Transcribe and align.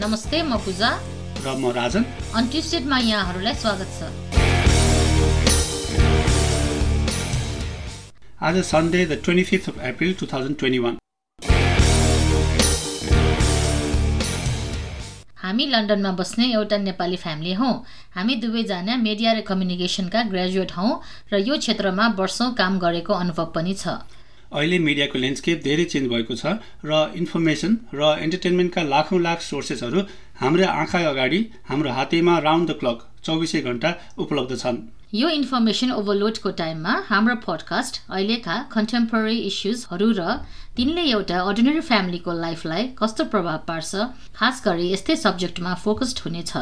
नमस्ते 0.00 0.38
म 0.42 0.56
पूजा। 0.64 0.90
र 1.44 1.52
म 1.60 1.70
राजन। 1.76 2.04
अनट्विस्टेडमा 2.32 2.98
यहाँहरूलाई 3.00 3.54
स्वागत 3.54 3.88
छ। 3.96 4.00
आज 8.40 8.56
Sunday 8.64 9.00
the 9.06 9.12
twenty 9.20 9.44
fifth 9.44 9.68
of 9.68 9.76
April 9.88 10.12
two 10.20 10.26
thousand 10.32 10.56
twenty 10.56 10.80
one. 10.84 10.94
हामी 15.36 15.64
लन्डनमा 15.66 16.12
बस्ने 16.16 16.46
एउटा 16.52 16.76
नेपाली 16.88 17.16
फ्यामिली 17.20 17.52
हौँ। 17.60 17.74
हामी 18.16 18.34
दुवैजना 18.40 18.96
मिडिया 19.04 19.32
र 19.32 19.40
कम्युनिकेसनका 19.44 20.22
ग्रेजुएट 20.32 20.72
हौँ 20.78 20.92
र 21.32 21.44
यो 21.44 21.60
क्षेत्रमा 21.60 22.08
वर्षौँ 22.16 22.48
काम 22.56 22.78
गरेको 22.80 23.12
अनुभव 23.20 23.52
पनि 23.52 23.74
छ। 23.74 24.00
अहिले 24.52 24.78
मिडियाको 24.84 25.18
ल्यान्डस्केप 25.18 25.58
धेरै 25.64 25.84
चेन्ज 25.90 26.08
भएको 26.12 26.34
छ 26.36 26.54
र 26.84 27.00
इन्फर्मेसन 27.16 27.76
र 27.94 28.08
इन्टरटेनमेन्टका 28.24 28.82
लाखौँ 28.92 29.20
लाख 29.22 29.44
सोर्सेसहरू 29.48 30.00
हाम्रो 30.40 30.66
आँखा 30.70 31.00
अगाडि 31.10 31.40
हाम्रो 31.68 31.90
हातैमा 31.98 32.38
राउन्ड 32.46 32.70
द 32.70 32.78
क्लक 32.80 33.06
चौबिसै 33.24 33.60
घन्टा 33.62 33.90
उपलब्ध 34.18 34.56
छन्। 34.56 34.82
यो 35.14 35.28
इन्फर्मेसन 35.36 35.90
ओभरलोडको 35.92 36.50
टाइममा 36.58 36.92
हाम्रो 37.06 37.36
पडकास्ट 37.46 38.02
अहिलेका 38.10 38.58
कन्टेम्पोरेरी 38.74 39.38
इस्युजहरू 39.46 40.12
र 40.18 40.36
तिनले 40.76 41.04
एउटा 41.14 41.40
अर्डिनरी 41.48 41.80
फ्यामिलीको 41.88 42.38
लाइफलाई 42.42 42.86
कस्तो 43.00 43.24
प्रभाव 43.32 43.58
पार्छ 43.68 44.06
खास 44.38 44.62
गरी 44.66 44.92
यस्तै 44.92 45.16
सब्जेक्टमा 45.24 45.74
फोकस्ड 45.84 46.24
हुनेछ। 46.26 46.52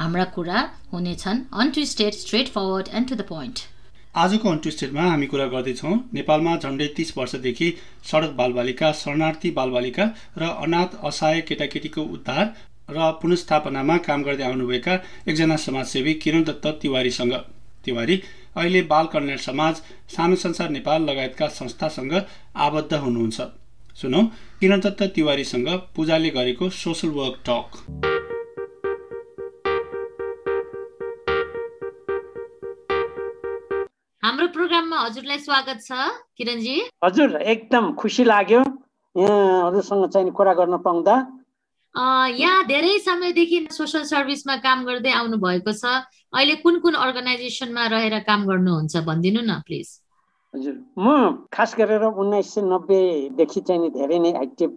हाम्रा 0.00 0.24
कुरा 0.34 0.68
हुनेछन् 0.92 1.46
untwisted 1.62 2.12
straightforward 2.56 2.88
and 2.92 3.08
to 3.08 3.14
the 3.14 3.26
point 3.30 3.70
आजको 4.16 4.48
अन्टुस्टेडमा 4.48 5.02
हामी 5.02 5.26
कुरा 5.26 5.46
गर्दैछौँ 5.46 5.94
नेपालमा 6.14 6.54
झन्डै 6.56 6.86
तिस 6.96 7.12
वर्षदेखि 7.16 7.68
सडक 8.10 8.30
बालबालिका 8.36 8.92
शरणार्थी 9.00 9.50
बालबालिका 9.58 10.04
र 10.38 10.48
अनाथ 10.62 10.96
असहाय 11.04 11.40
केटाकेटीको 11.48 12.02
उद्धार 12.14 12.46
र 12.90 13.10
पुनस्थापनामा 13.22 13.96
काम 14.08 14.22
गर्दै 14.22 14.44
आउनुभएका 14.44 14.94
एकजना 15.28 15.56
समाजसेवी 15.58 16.14
किरण 16.24 16.42
दत्त 16.44 16.66
तिवारीसँग। 16.82 17.34
तिवारी 17.84 18.20
अहिले 18.56 18.82
बाल 18.88 19.06
कल्याण 19.12 19.36
समाज 19.44 19.84
सानो 20.16 20.36
संसार 20.36 20.70
नेपाल 20.70 21.02
लगायतका 21.10 21.48
संस्थासँग 21.60 22.14
आबद्ध 22.56 22.92
हुनुहुन्छ। 22.94 23.40
सुनौ 24.00 24.22
किरण 24.60 24.80
दत्त 24.80 25.02
तिवारीसँग 25.14 25.68
पूजाले 25.96 26.30
गरेको 26.30 26.70
सोसल 26.74 27.18
वर्क 27.20 27.42
टक। 27.48 28.15
हाम्रो 34.26 34.46
प्रोग्राममा 34.54 34.98
हजुरलाई 34.98 35.38
स्वागत 35.38 35.82
छ 35.82 35.96
किरणजी। 36.34 36.74
हजुर 37.04 37.34
एकदम 37.46 37.84
खुसी 37.94 38.24
लाग्यो। 38.24 38.60
यहाँहरूसँग 39.14 40.06
चाहिँ 40.10 40.30
कुरा 40.34 40.54
गर्न 40.60 40.76
पाउँदा। 40.82 41.14
यहाँ 42.34 42.64
धेरै 42.66 42.98
समयदेखि 43.06 43.58
सोसल 43.70 44.02
सर्भिसमा 44.10 44.56
काम 44.66 44.82
गर्दै 44.84 45.12
आउनु 45.14 45.36
भएको 45.38 45.72
छ। 45.72 46.10
अहिले 46.34 46.54
कुन 46.58 46.78
कुन 46.82 46.94
अर्गनाइजेसनमा 47.06 47.86
रहेर 47.86 48.18
काम 48.26 48.46
गर्नुहुन्छ 48.50 49.04
भनिदिनु 49.06 49.40
न 49.46 49.62
प्लिज 49.62 49.88
हजुर 50.54 50.74
म 50.98 51.46
खास 51.54 51.74
गरेर 51.78 52.10
उन्नाइस 52.10 52.50
सय 52.54 52.66
नब्बेदेखि 52.66 53.60
चाहिँ 53.62 53.80
नि 53.82 53.90
धेरै 53.94 54.18
नै 54.26 54.34
एक्टिभ 54.42 54.70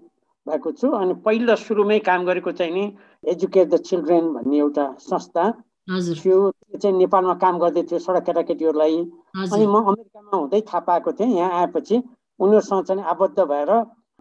भएको 0.45 0.71
छु। 0.77 0.93
अनि 0.93 1.13
पहिलो 1.25 1.55
सुरुमै 1.65 1.99
काम 2.05 2.29
गरेको 2.29 2.51
चाहिँ 2.53 2.73
नि 2.77 2.85
एजुकेट 3.33 3.67
द 3.73 3.81
चिल्ड्रेन 3.89 4.29
भन्ने 4.29 4.57
एउटा 4.61 4.85
संस्था। 5.09 5.49
थियो 5.89 6.37
त्यो 6.51 6.77
चाहिँ 6.77 6.97
नेपालमा 6.97 7.33
काम 7.43 7.59
गर्दै 7.59 7.83
थियो 7.83 7.99
सडक 7.99 8.25
केटाकेटीहरूलाई। 8.25 8.97
अनि 9.35 9.65
म 9.65 9.75
अमेरिकामा 9.91 10.37
हुँदै 10.37 10.61
थाहा 10.69 10.79
पाएको 10.87 11.11
थिएँ 11.19 11.35
यहाँ 11.37 11.51
आएपछि 11.59 11.95
उनीहरूसँग 12.39 12.83
चाहिँ 12.85 13.03
आबद्ध 13.13 13.39
भएर 13.41 13.71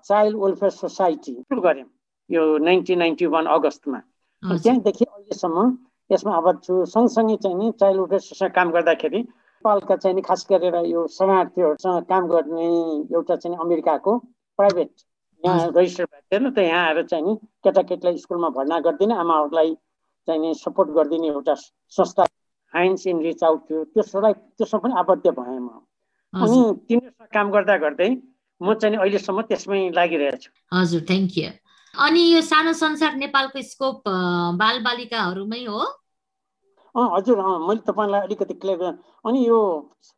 चाइल्ड 0.06 0.37
वेलफेयर 0.37 0.70
सोसाइटी 0.72 1.32
सुरु 1.43 1.60
गरेँ 1.60 1.84
यो 2.31 2.43
नाइन्टिन 2.59 2.98
नाइन्टी 2.98 3.26
वान 3.34 3.47
अगस्तमा। 3.56 4.00
त्यहाँदेखि 4.43 5.04
अहिलेसम्म 5.04 5.59
यसमा 6.10 6.32
आबद्ध 6.37 6.60
छु। 6.62 6.84
सँगसँगै 6.87 7.37
चाहिँ 7.43 7.56
नि 7.59 7.72
चाइल्ड 7.81 8.00
वेलफेयर 8.00 8.20
सोसाइटी 8.20 8.54
काम 8.54 8.70
गर्दाखेरि 8.72 9.19
नेपालका 9.19 9.97
चाहिँ 9.97 10.14
नि 10.14 10.22
खास 10.22 10.47
गरेर 10.50 10.76
यो 10.87 11.06
शरणार्थीहरूसँग 11.10 12.04
काम 12.09 12.26
गर्ने 12.28 12.66
एउटा 13.12 13.37
चाहिँ 13.37 13.59
अमेरिकाको 13.59 14.16
प्राइभेट 14.59 14.91
यहाँ 15.43 15.66
रजिस्टर 15.76 16.04
भएको 16.04 16.26
थिएन 16.32 16.50
त 16.50 16.59
यहाँ 16.59 16.87
आएर 16.87 17.03
चाहिँ 17.06 17.25
नि 17.25 17.34
केटाकेटीलाई 17.64 18.16
स्कुलमा 18.19 18.48
भर्ना 18.56 18.78
गरिदिने 18.87 19.14
आमाहरूलाई 19.14 19.75
चाहिने 20.28 20.55
सपोर्ट 20.62 20.89
गरिदिने 20.97 21.28
एउटा 21.28 21.55
संस्था 21.99 22.25
हाइन्स 22.75 23.06
इन 23.06 23.21
रिच 23.27 23.44
आउट 23.44 23.61
थियो। 23.71 23.84
त्यसलाई 23.97 24.33
त्यसमा 24.33 24.81
पनि 24.81 24.94
आबद्ध 25.03 25.27
भएँ 25.28 25.59
म। 25.59 25.69
अनि 26.33 26.59
तिनीहरूसँग 26.89 27.28
काम 27.34 27.50
गर्दा 27.53 27.77
गर्दै 27.84 28.11
म 28.61 28.75
चाहिँ 28.75 28.97
अहिलेसम्म 28.99 29.43
त्यसमै 29.49 29.81
लागिरहेको 29.97 30.38
छु। 30.43 30.50
हजुर 30.77 31.00
थ्याङ्क 31.09 31.38
यू 31.38 31.50
अनि 31.94 32.21
यो 32.33 32.41
सानो 32.47 32.72
संसार 32.81 33.15
नेपालको 33.17 33.62
स्कोप 33.65 34.03
बाल 34.61 34.77
बालिकाहरूमै 34.84 35.65
हो? 35.65 35.81
हजुर 36.94 37.41
मैले 37.69 37.81
तपाईँलाई 37.87 38.21
अलिकति 38.27 38.55
क्लियर 38.61 38.83
अनि 39.28 39.41
यो 39.47 39.59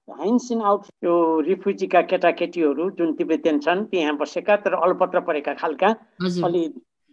हाइन्स 0.09 0.51
इन 0.53 0.61
आउट 0.71 0.87
यो 1.05 1.15
रिफ्युजीका 1.47 2.01
केटाकेटीहरू 2.11 2.91
जुन 2.99 3.13
तिब्बतियन 3.15 3.59
छन् 3.61 3.85
त्यहाँ 3.91 4.17
बसेका 4.17 4.57
तर 4.65 4.75
अलपत्र 4.75 5.21
परेका 5.29 5.55
खालका 5.61 5.89
अलि 6.49 6.63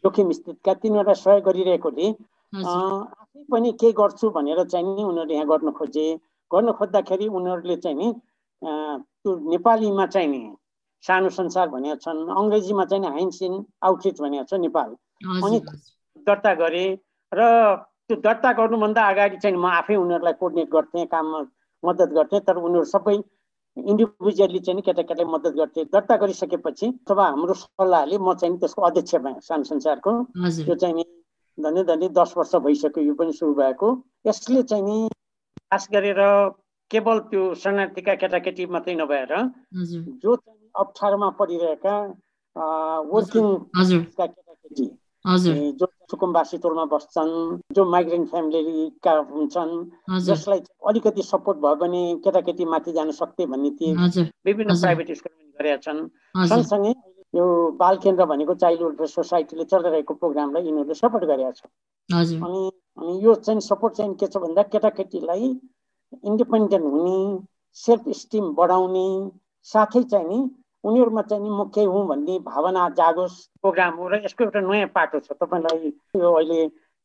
जोखिम 0.03 0.31
स्थितका 0.31 0.74
तिनीहरूलाई 0.81 1.22
सहयोग 1.22 1.44
गरिरहेकोले 1.46 2.07
आफै 2.53 3.44
पनि 3.52 3.72
के 3.81 3.91
गर्छु 3.91 4.30
भनेर 4.30 4.63
चाहिँ 4.63 4.85
नि 4.85 5.03
उनीहरूले 5.03 5.34
यहाँ 5.35 5.47
गर्न 5.47 5.72
खोजे। 5.72 6.08
गर्न 6.52 6.72
खोज्दाखेरि 6.80 7.28
उनीहरूले 7.28 7.75
चाहिँ 7.84 7.97
नि 7.97 8.08
त्यो 8.62 9.31
नेपालीमा 9.52 10.06
चाहिँ 10.06 10.28
नि 10.28 10.41
सानो 11.03 11.30
संसार 11.30 11.68
भनेका 11.69 11.96
छन् 12.03 12.30
अङ्ग्रेजीमा 12.31 12.86
चाहिँ 12.86 13.02
नि 13.03 13.07
हाइन्स 13.07 13.41
इन 13.41 13.53
आउटरिच 13.84 14.22
भनेको 14.22 14.46
छ 14.50 14.59
नेपाल। 14.63 14.90
अनि 15.44 15.59
दर्ता 16.28 16.53
गरेँ 16.62 16.90
र 17.31 17.41
त्यो 18.07 18.16
दर्ता 18.24 18.52
गर्नुभन्दा 18.59 19.02
अगाडि 19.12 19.38
चाहिँ 19.44 19.57
म 19.57 19.66
आफै 19.68 19.96
उनीहरूलाई 19.96 20.34
कोर्डिनेट 20.40 20.69
गर्थेँ 20.72 21.06
काममा 21.12 21.40
मद्दत 21.84 22.09
गर्थेँ 22.18 22.40
तर 22.47 22.57
उनीहरू 22.57 22.86
सबै 22.88 23.16
इन्डिभिजुअली 23.78 24.59
चाहिँ 24.59 24.81
केटाकेटीलाई 24.81 25.31
मद्दत 25.34 25.53
गर्थे। 25.59 25.84
दर्ता 25.94 26.16
गरिसकेपछि 26.18 26.88
अथवा 26.88 27.25
हाम्रो 27.28 27.53
सल्लाहले 27.53 28.18
म 28.18 28.34
चाहिँ 28.34 28.57
त्यसको 28.57 28.81
अध्यक्ष 28.81 29.16
भएँ 29.22 29.40
सानो 29.44 29.63
संसारको। 29.63 30.12
त्यो 30.66 30.75
चाहिँ 30.75 31.03
धनी 31.57 31.84
धनी 31.84 32.07
दस 32.18 32.34
वर्ष 32.38 32.56
भइसक्यो 32.66 33.03
यो 33.03 33.13
पनि 33.13 33.34
सुरु 33.34 33.53
भएको। 33.53 33.88
यसले 34.28 34.63
चाहिँ 34.63 34.84
नि 34.84 35.07
खास 35.72 35.88
गरेर 35.94 36.22
केवल 36.91 37.19
त्यो 37.29 37.44
शरणार्थीका 37.62 38.13
केटाकेटी 38.16 38.66
मात्रै 38.73 38.95
नभएर 38.95 39.34
जो 39.75 40.35
चाहिँ 40.35 40.69
अप्ठ्यारोमा 40.75 41.29
परिरहेका 41.40 41.95
वर्किङ 43.12 43.45
केटाकेटी 44.16 44.85
जो 45.79 45.85
सुकुम्बासी 46.12 46.57
टोलमा 46.63 46.85
बस्छन् 46.94 47.34
जो 47.75 47.85
माइग्रेन्ट 47.91 48.29
फ्यामिलीका 48.29 49.13
हुन्छन् 49.31 49.74
जसलाई 50.25 50.59
अलिकति 50.88 51.22
सपोर्ट 51.24 51.57
भयो 51.59 51.75
भने 51.75 52.03
केटाकेटी 52.24 52.66
माथि 52.66 52.91
जान 52.94 53.12
सक्थे 53.12 53.45
भन्ने 53.45 53.72
थिए 53.81 54.24
विभिन्न 54.45 54.79
प्राइभेट 54.81 55.12
स्कुलमा 55.18 55.51
गरेका 55.59 55.78
छन्। 55.84 56.00
सँगसँगै 56.47 56.94
यो 57.33 57.45
बाल 57.79 57.97
केन्द्र 58.03 58.25
भनेको 58.25 58.53
चाइल्ड 58.55 58.81
वेलफेयर 58.81 59.09
सोसाइटीले 59.09 59.63
चलिरहेको 59.71 60.13
प्रोग्रामलाई 60.13 60.63
यिनीहरूले 60.63 60.99
सपोर्ट 61.01 61.25
गरेका 61.25 61.51
छ 61.51 62.43
अनि 62.43 62.61
अनि 62.97 63.19
यो 63.25 63.35
चाहिँ 63.47 63.61
सपोर्ट 63.61 63.93
चाहिँ 63.95 64.13
के 64.15 64.27
छ 64.27 64.38
भन्दा 64.38 64.63
केटाकेटीलाई 64.73 65.49
इन्डिपेन्डेन्ट 66.23 66.85
हुने 66.85 67.17
सेल्फ 67.77 68.09
स्टिम 68.17 68.53
बढाउने 68.55 69.07
साथै 69.67 70.03
चाहिँ 70.03 70.27
नि 70.27 70.39
उनीहरूमा 70.83 71.21
चाहिँ 71.21 71.43
नि 71.43 71.49
म 71.49 71.63
केही 71.75 71.85
हुँ 71.85 72.05
भन्ने 72.07 72.39
भावना 72.47 72.88
जागोस् 72.97 73.38
प्रोग्राम 73.61 73.94
हो 73.99 74.07
र 74.07 74.23
यसको 74.23 74.44
एउटा 74.44 74.59
नयाँ 74.61 74.88
पाटो 74.95 75.19
छ। 75.19 75.31
तपाईँलाई 75.33 75.91
यो 76.15 76.31
अहिले 76.33 76.59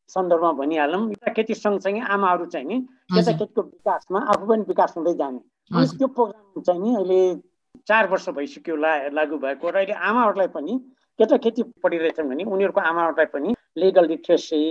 सन्दर्भमा 0.09 0.51
भनिहालौँ। 0.59 1.01
केटाकेटी 1.09 1.53
सँगसँगै 1.53 1.99
आमाहरू 1.99 2.45
चाहिँ 2.53 2.67
नि 2.67 2.79
केटाकेटीको 3.11 3.61
विकासमा 3.61 4.19
आफू 4.31 4.45
पनि 4.47 4.63
विकास 4.67 4.93
हुँदै 4.97 5.13
जाने। 5.19 5.39
त्यो 5.97 6.07
प्रोग्राम 6.07 6.61
चाहिँ 6.61 6.81
नि 6.81 6.95
अहिले 6.95 7.19
चार 7.87 8.07
वर्ष 8.07 8.29
भइसक्यो 8.29 8.75
ला 8.75 8.91
लागु 9.09 9.37
भएको 9.37 9.69
र 9.69 9.75
अहिले 9.75 9.93
आमाहरूलाई 9.93 10.47
पनि 10.47 10.73
केटाकेटी 11.19 11.63
पढिरहेछन् 11.83 12.29
भने 12.29 12.43
उनीहरूको 12.45 12.81
आमाहरूलाई 12.81 13.25
पनि 13.33 13.55
लिगल 13.77 14.07
लिट्रेसी 14.07 14.61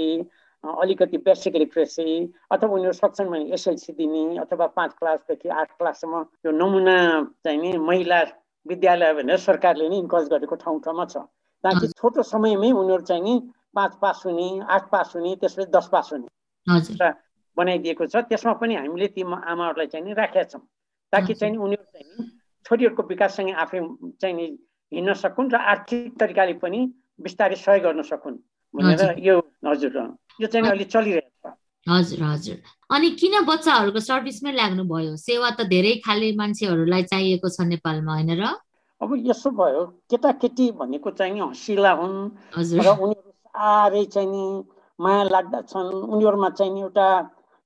अलिकति 0.65 1.19
बेसिक 1.19 1.57
लिट्रेसी 1.57 2.07
अथवा 2.51 2.71
उनीहरू 2.71 2.93
सक्छन् 2.93 3.29
भने 3.29 3.45
एसएलसी 3.55 3.93
दिने 3.93 4.39
अथवा 4.39 4.67
पाँच 4.67 4.93
क्लासदेखि 4.93 5.49
आठ 5.51 5.71
क्लाससम्म 5.79 6.25
यो 6.47 6.51
नमुना 6.53 6.97
चाहिँ 7.45 7.59
नि 7.59 7.79
महिला 7.79 8.21
विद्यालय 8.67 9.13
भनेर 9.15 9.39
सरकारले 9.39 9.89
नै 9.89 9.97
इन्करेज 9.99 10.29
गरेको 10.29 10.55
ठाउँ 10.57 10.81
ठाउँमा 10.81 11.05
छ। 11.05 11.17
ताकि 11.65 11.87
छोटो 11.89 12.23
समयमै 12.23 12.71
उनीहरू 12.73 13.03
चाहिँ 13.03 13.23
नि 13.23 13.35
पाँच 13.75 13.93
पास 14.03 14.23
हुने 14.27 14.49
आठ 14.71 14.91
पास 14.91 15.13
हुने 15.17 15.35
त्यसपछि 15.37 15.71
दस 15.71 15.89
पास 15.93 16.11
हुने 16.13 17.11
बनाइदिएको 17.57 18.07
छ। 18.07 18.17
त्यसमा 18.31 18.53
पनि 18.63 18.75
हामीले 18.75 19.09
ती 19.09 19.23
आमाहरूलाई 19.23 19.87
चाहिँ 19.87 20.07
नि 20.07 20.13
राखेका 20.15 20.45
छौँ। 20.45 20.63
ताकि 21.13 21.35
चाहिँ 21.35 21.57
उनीहरू 21.59 21.85
चाहिँ 21.93 22.31
छोरीहरूको 22.67 23.03
विकाससँगै 23.09 23.53
आफै 23.65 23.79
चाहिँ 24.21 24.35
नि 24.37 24.47
हिँड्न 24.93 25.13
सकुन् 25.15 25.53
र 25.53 25.57
आर्थिक 25.73 26.19
तरिकाले 26.21 26.55
पनि 26.63 26.81
बिस्तारै 27.21 27.57
सहयोग 27.57 27.85
गर्न 27.85 28.03
सकुन् 28.03 28.37
भनेर 28.75 29.19
यो 29.21 29.35
हजुर 29.67 29.97
यो 30.41 30.47
चाहिँ 30.47 30.69
अहिले 30.69 30.85
चलिरहेको 30.85 31.49
छ। 31.49 31.55
हजुर 31.87 32.23
हजुर। 32.23 32.59
अनि 32.91 33.09
किन 33.21 33.35
बच्चाहरूको 33.45 34.01
सर्भिसमै 34.01 34.53
लाग्नु 34.53 34.85
भयो 34.87 35.17
सेवा 35.19 35.51
त 35.51 35.67
धेरै 35.69 35.95
खाले 36.07 36.29
मान्छेहरूलाई 36.41 37.03
चाहिएको 37.13 37.49
छ 37.49 37.67
नेपालमा 37.73 38.13
होइन 38.15 38.33
र? 38.39 38.45
अब 39.01 39.11
यसो 39.29 39.51
भयो 39.51 39.83
केटाकेटी 40.11 40.71
भनेको 40.79 41.11
चाहिँ 41.19 41.41
हँसिला 41.41 41.93
हुन् 42.01 42.17
र 42.55 42.89
उनीहरू 43.03 43.31
आरै 43.53 44.05
चाहिँ 44.15 44.29
नि 44.31 44.45
माया 44.99 45.23
लाग्दछन्। 45.35 45.89
उनीहरूमा 46.13 46.49
चाहिँ 46.55 46.73
नि 46.73 46.81
एउटा 46.81 47.09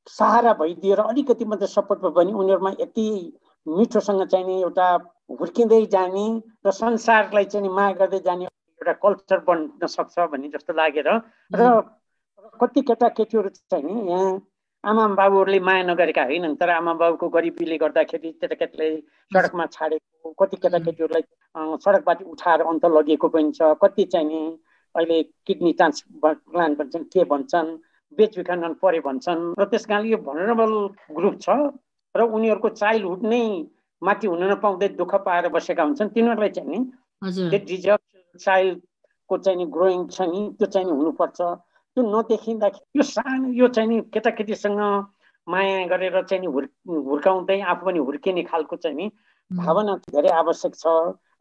सहारा 0.06 0.52
भइदिएर 0.54 1.00
अलिकति 1.02 1.44
मात्रै 1.44 1.68
सपोर्ट 1.68 2.00
भयो 2.00 2.10
भने 2.16 2.32
उनीहरूमा 2.32 2.70
यति 2.80 3.06
मिठोसँग 3.66 4.22
चाहिँ 4.32 4.46
नि 4.46 4.60
एउटा 4.62 4.88
हुर्किँदै 5.40 5.84
जाने 5.92 6.26
र 6.66 6.70
संसारलाई 6.72 7.44
चाहिँ 7.52 7.68
माया 7.68 7.92
गर्दै 8.00 8.20
जाने 8.26 8.44
एउटा 8.44 8.92
कल्चर 9.04 9.38
बन्न 9.46 9.86
सक्छ 9.86 10.18
भन्ने 10.32 10.48
जस्तो 10.54 10.72
लागेर 10.72 11.08
र 11.52 11.70
कति 12.60 12.80
केटाकेटीहरू 12.88 13.48
चाहिँ 13.48 13.84
नि 13.84 14.10
यहाँ 14.10 14.30
आमा 14.84 15.06
बाबुहरूले 15.18 15.58
माया 15.60 15.82
नगरेका 15.82 16.22
होइनन् 16.24 16.54
तर 16.56 16.70
आमा 16.70 16.92
बाबुको 16.94 17.28
गरिबीले 17.28 17.76
गर्दाखेरि 17.78 18.30
केटाकेटीलाई 18.40 18.96
सडकमा 19.32 19.66
छाडेको 19.74 20.30
कति 20.40 20.56
केटाकेटीहरूलाई 20.62 21.24
सडकबाट 21.82 22.22
उठाएर 22.22 22.60
अन्त 22.70 22.84
लगिएको 22.96 23.28
पनि 23.34 23.50
छ। 23.52 23.74
कति 23.82 24.04
चाहिँ 24.12 24.26
नि 24.28 24.40
अहिले 24.94 25.22
किडनी 25.46 25.72
ट्रान्सप्लान्ट 25.72 26.78
भन्छन् 26.78 27.04
के 27.12 27.24
भन्छन् 27.24 27.68
बेचबिखन 28.18 28.72
परे 28.82 29.00
भन्छन्। 29.00 29.42
र 29.58 29.64
त्यस 29.66 29.86
कारणले 29.90 30.10
यो 30.10 30.18
भनरेबल 30.22 30.72
ग्रुप 31.18 31.36
छ। 31.42 31.48
र 32.16 32.22
उनीहरूको 32.36 32.68
चाइल्डहुड 32.80 33.22
नै 33.32 33.42
माथि 34.02 34.26
हुन 34.26 34.42
नपाउँदै 34.50 34.88
दुःख 35.00 35.14
पाएर 35.26 35.48
बसेका 35.54 35.82
हुन्छन्। 35.82 36.08
तिनीहरूलाई 36.14 36.50
चाहिँ 36.56 36.68
नि 36.70 37.58
डिजर्भ 37.58 38.02
चाइल्डको 38.40 39.38
चाहिँ 39.38 39.58
नि 39.58 39.66
ग्रोइङ 39.76 40.06
छ 40.08 40.20
नि 40.32 40.40
त्यो 40.58 40.66
चाहिँ 40.66 40.86
नि 40.86 40.92
हुनुपर्छ। 40.92 41.40
त्यो 41.40 42.02
नदेखिँदाखेरि 42.04 42.98
यो 42.98 43.02
सानो 43.02 43.52
यो 43.52 43.68
चाहिँ 43.68 43.88
नि 43.88 44.00
केटाकेटीसँग 44.12 44.80
माया 45.46 45.86
गरेर 45.88 46.22
चाहिँ 46.24 46.40
नि 46.40 46.48
हुर् 46.52 46.68
हुर्काउँदै 47.08 47.60
आफू 47.72 47.86
पनि 47.86 47.98
हुर्किने 47.98 48.42
खालको 48.50 48.76
चाहिँ 48.76 48.96
नि 48.96 49.10
भावना 49.50 49.96
धेरै 50.12 50.30
आवश्यक 50.42 50.74
छ। 50.74 50.86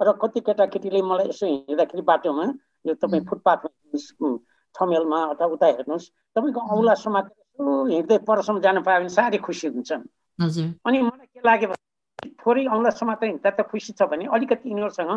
र 0.01 0.11
कति 0.21 0.39
केटाकेटीले 0.47 1.01
मलाई 1.01 1.27
यसो 1.29 1.45
हिँड्दाखेरि 1.45 2.03
बाटोमा 2.03 2.45
यो 2.87 2.93
तपाईँ 3.01 3.23
फुटपाथमा 3.29 4.29
ठमेलमा 4.75 5.19
अथवा 5.33 5.47
उता 5.55 5.65
हेर्नुहोस् 5.65 6.11
तपाईँको 6.35 6.61
औला 6.75 6.93
समातेर 7.03 7.67
हिँड्दै 7.91 8.17
परसम्म 8.27 8.59
जानु 8.61 8.81
पायो 8.83 8.99
भने 8.99 9.09
साह्रै 9.09 9.39
खुसी 9.39 9.67
हुन्छन्। 9.67 10.03
अनि 10.39 11.01
मलाई 11.01 11.27
के 11.33 11.41
लाग्यो 11.45 11.69
भने 11.69 12.29
थोरै 12.43 12.65
औँला 12.67 12.89
समातेर 12.99 13.29
हिँड्दा 13.29 13.49
त 13.49 13.61
खुसी 13.71 13.93
छ 13.93 14.03
भने 14.11 14.25
अलिकति 14.27 14.69
यिनीहरूसँग 14.69 15.11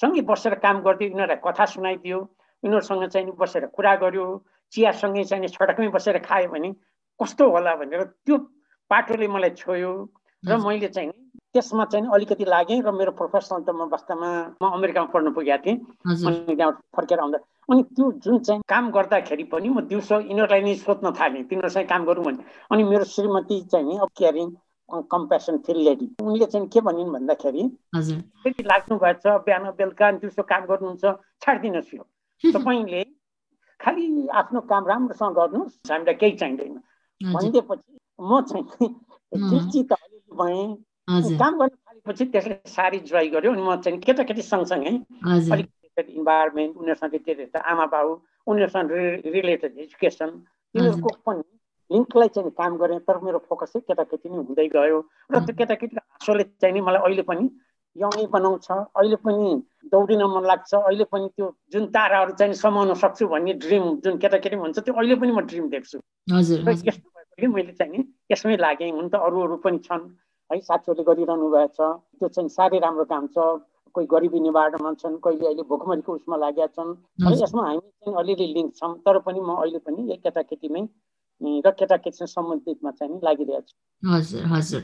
सँगै 0.00 0.22
बसेर 0.24 0.54
काम 0.64 0.80
गरिदियो 0.82 1.10
यिनीहरूलाई 1.10 1.40
कथा 1.44 1.64
सुनाइदियो 1.74 2.18
यिनीहरूसँग 2.62 3.04
चाहिँ 3.12 3.32
बसेर 3.38 3.66
कुरा 3.76 3.94
गर्यो 4.02 4.26
चियासँगै 4.72 5.24
चाहिँ 5.30 5.48
सडकमै 5.48 5.88
बसेर 5.92 6.18
खायो 6.24 6.48
भने 6.48 6.70
कस्तो 7.20 7.44
होला 7.50 7.74
भनेर 7.76 8.02
त्यो 8.24 8.36
पाटोले 8.90 9.28
मलाई 9.28 9.50
छोयो 9.60 9.92
र 10.42 10.56
मैले 10.58 10.88
चाहिँ 10.88 11.12
त्यसमा 11.54 11.84
चाहिँ 11.92 12.08
अलिकति 12.14 12.44
लागेँ 12.44 12.80
र 12.82 12.90
मेरो 12.90 13.12
प्रोफेसनल 13.20 13.62
त 13.62 13.70
म 13.70 13.86
वास्तवमा 13.92 14.30
म 14.60 14.64
अमेरिकामा 14.76 15.08
पढ्नु 15.12 15.30
पुगेको 15.36 15.62
थिएँ। 15.64 15.76
अनि 16.26 16.56
त्यहाँबाट 16.56 16.76
फर्केर 16.96 17.18
आउँदा 17.20 17.38
अनि 17.68 17.82
त्यो 17.90 18.10
जुन 18.18 18.38
चाहिँ 18.38 18.62
काम 18.68 18.90
गर्दाखेरि 18.90 19.44
पनि 19.44 19.68
म 19.68 19.80
दिउँसो 19.86 20.20
यिनीहरूलाई 20.20 20.62
नै 20.62 20.74
सोध्न 20.76 21.12
थालेँ 21.12 21.44
तिनीहरूसँग 21.44 21.88
काम 21.88 22.04
गरौँ 22.04 22.24
भने 22.24 22.44
अनि 22.70 22.82
मेरो 22.84 23.04
श्रीमती 23.06 23.60
चाहिँ 23.64 23.86
नि 23.86 23.96
अब 23.98 24.10
केयरिङ 24.16 24.48
कम्पेसन 25.08 25.58
फिल 25.58 25.78
लेडी 25.78 26.08
उनले 26.22 26.46
चाहिँ 26.46 26.68
के 26.68 26.80
भनिन् 26.80 27.12
भन्दाखेरि 27.12 27.62
यदि 27.96 28.62
लाग्नु 28.62 28.98
भएछ 28.98 29.26
बिहान 29.44 29.70
बेलुका 29.72 30.10
दिउँसो 30.18 30.42
काम 30.44 30.64
गर्नुहुन्छ 30.64 31.04
छाडिदिनुहोस् 31.42 31.94
यो। 31.94 32.04
तपाईँले 32.52 33.02
खालि 33.80 34.04
आफ्नो 34.34 34.60
काम 34.68 34.86
राम्रोसँग 34.86 35.34
गर्नुहोस् 35.34 35.92
हामीलाई 35.92 36.14
केही 36.14 36.36
चाहिँदैन। 36.36 36.80
भनिदिएपछि 37.20 37.98
म 38.18 38.40
चाहिँ 38.42 38.88
चिन्तित 39.32 39.92
अलिअलि 39.92 40.36
भएँ। 40.36 41.38
काम 41.38 41.58
गर्न 41.58 41.76
थालेपछि 41.76 42.24
त्यसले 42.26 42.56
साह्रै 42.66 42.98
जोइ 43.04 43.28
गर्यो 43.28 43.52
अनि 43.52 43.62
म 43.62 43.76
चाहिँ 43.80 44.00
केटाकेटी 44.00 44.42
सँगसँगै 44.42 44.94
अलिक 45.48 45.68
इन्भाइरोमेन्ट 46.02 46.76
उनीहरूसँग 46.76 47.14
के 47.28 47.58
आमा 47.58 47.86
बाउ 47.86 48.08
उनीहरूसँग 48.46 48.90
रिलेटेड 49.34 49.78
एजुकेसन 49.78 50.30
तिनीहरूको 50.74 51.10
पनि 51.26 51.42
लिङ्कलाई 51.90 52.28
चाहिँ 52.28 52.50
काम 52.50 52.76
गरेँ 52.76 52.98
तर 53.06 53.18
मेरो 53.20 53.38
फोकस 53.48 53.72
चाहिँ 53.72 53.84
केटाकेटी 53.88 54.28
नै 54.28 54.36
हुँदै 54.36 54.68
गयो। 54.68 54.98
र 55.30 55.40
त्यो 55.44 55.54
केटाकेटीको 55.54 56.00
हाँसोले 56.00 56.44
चाहिँ 56.56 56.74
नि 56.74 56.80
मलाई 56.80 57.02
अहिले 57.04 57.22
पनि 57.22 57.44
यङै 57.96 58.26
बनाउँछ 58.26 58.70
अहिले 58.70 59.16
पनि 59.22 59.62
दौडिन 59.92 60.22
मन 60.24 60.44
लाग्छ 60.44 60.74
अहिले 60.74 61.04
पनि 61.04 61.28
त्यो 61.36 61.46
जुन 61.72 61.86
ताराहरू 61.94 62.32
चाहिँ 62.34 62.54
समाउन 62.54 62.94
सक्छु 62.94 63.28
भन्ने 63.28 63.52
ड्रिम 63.62 63.84
जुन 64.02 64.18
केटाकेटी 64.18 64.56
हुन्छ 64.56 64.78
त्यो 64.78 64.94
अहिले 64.94 65.14
पनि 65.14 65.32
म 65.32 65.40
ड्रिम 65.46 65.68
देख्छु। 65.70 65.98
र 66.64 66.70
यस्तो 66.72 67.08
भएकोले 67.14 67.46
मैले 67.54 67.72
चाहिँ 67.78 67.92
नि 67.92 68.04
यसमै 68.32 68.56
लागेँ 68.56 68.90
हुन 68.90 69.08
त 69.08 69.14
अरू 69.20 69.40
अरू 69.44 69.56
पनि 69.62 69.78
छन् 69.84 70.08
है 70.50 70.60
साथीहरूले 70.60 71.04
गरिरहनु 71.04 71.46
भएको 71.52 71.72
छ 71.76 71.80
त्यो 72.18 72.28
चाहिँ 72.28 72.48
साह्रै 72.48 72.78
राम्रो 72.80 73.04
काम 73.04 73.26
छ। 73.28 73.38
कोही 73.94 74.06
गरिबी 74.10 74.40
निवारणमा 74.40 74.92
छन् 75.00 75.16
कहिले 75.24 75.46
अहिले 75.46 75.62
भोकमरीको 75.70 76.12
उसमा 76.14 76.36
लागेका 76.36 76.66
छन्। 76.76 76.92
है 77.26 77.32
यसमा 77.42 77.62
हामी 77.68 77.80
चाहिँ 77.80 78.16
अलिअलि 78.18 78.46
लिङ्क 78.54 78.74
छौँ 78.76 78.94
तर 79.06 79.18
पनि 79.26 79.40
म 79.40 79.56
अहिले 79.62 79.78
पनि 79.86 80.00
यही 80.10 80.20
केटाकेटीमै 80.24 80.82
र 81.66 81.70
केटाकेटीसँग 81.78 82.28
सम्बन्धितमा 82.28 82.90
चाहिँ 82.98 83.20
लागिरहेको 83.24 83.68
छु। 83.68 83.74
हजुर 84.02 84.44
हजुर। 84.46 84.82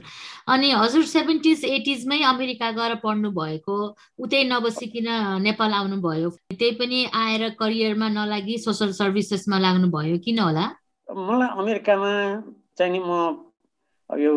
अनि 0.49 0.71
हजुर 0.73 1.03
सेभेन्टिज 1.07 1.65
एटिजमै 1.65 2.21
अमेरिका 2.31 2.71
गएर 2.79 2.95
पढ्नु 3.05 3.31
भएको 3.33 3.77
उतै 4.25 4.43
नबसिकन 4.53 5.09
नेपाल 5.43 5.73
आउनुभयो 5.81 6.31
त्यही 6.53 6.71
पनि 6.81 7.05
आएर 7.23 7.49
करियरमा 7.61 8.09
नलागि 8.17 8.59
सोसल 8.65 8.93
सर्भिसेसमा 9.01 9.59
लाग्नुभयो 9.59 10.19
किन 10.25 10.39
होला? 10.39 10.65
मलाई 11.09 11.49
अमेरिकामा 11.59 12.13
चाहिँ 12.79 12.93
नि 12.93 13.01
म 13.05 13.11
यो 14.11 14.33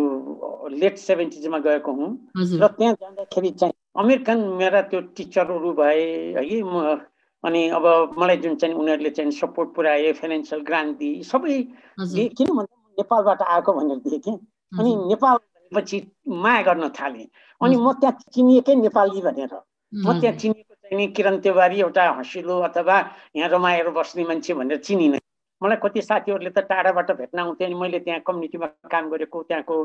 लेट 0.70 0.98
सेभेन्टिजमा 0.98 1.60
गएको 1.60 1.92
हुँ। 1.94 2.10
र 2.36 2.68
त्यहाँ 2.78 2.94
जाँदाखेरि 2.94 3.52
चाहिँ 3.60 3.74
अमेरिकन 3.96 4.40
मेरा 4.60 4.82
त्यो 4.90 5.02
टिचरहरू 5.16 5.74
भए 5.74 6.04
है 6.38 6.62
म 6.64 6.98
अनि 7.44 7.62
अब 7.70 7.86
मलाई 8.18 8.38
जुन 8.38 8.56
चाहिँ 8.56 8.76
उनीहरूले 8.76 9.10
चाहिँ 9.10 9.32
सपोर्ट 9.32 9.70
पुऱ्याए 9.76 10.12
फाइनेन्सियल 10.14 10.62
ग्रान्ट 10.64 10.98
दिए 10.98 11.24
सबै 11.24 11.62
किन 12.00 12.48
भन्दा 12.56 12.76
नेपालबाट 12.98 13.42
आएको 13.44 13.74
भनेर 13.74 13.98
देखेँ 14.08 14.38
अनि 14.72 14.96
नेपाल 15.10 15.38
भनेपछि 15.38 15.98
माया 16.28 16.62
गर्न 16.62 16.90
थालेँ। 16.90 17.28
अनि 17.62 17.76
म 17.78 17.92
त्यहाँ 17.94 18.18
चिनिएकै 18.34 18.76
नेपाली 18.76 19.22
भनेर। 19.22 19.54
म 19.94 20.20
त्यहाँ 20.20 20.36
चिनिएको 20.38 20.74
चाहिँ 20.74 21.08
किरण 21.14 21.40
तिवारी 21.40 21.80
एउटा 21.82 22.10
हँसिलो 22.12 22.60
अथवा 22.62 22.98
यहाँ 23.36 23.50
रमाएर 23.50 23.90
बस्ने 23.92 24.24
मान्छे 24.24 24.54
भनेर 24.54 24.78
चिनिनँ। 24.78 25.20
मलाई 25.62 25.78
कति 25.84 26.02
साथीहरूले 26.02 26.50
त 26.50 26.60
टाढाबाट 26.70 27.12
भेट्न 27.12 27.40
आउँथ्यो 27.40 27.68
अनि 27.68 27.76
मैले 27.76 28.00
त्यहाँ 28.00 28.22
कम्युनिटीमा 28.28 28.68
काम 28.92 29.10
गरेको 29.10 29.44
त्यहाँको 29.44 29.76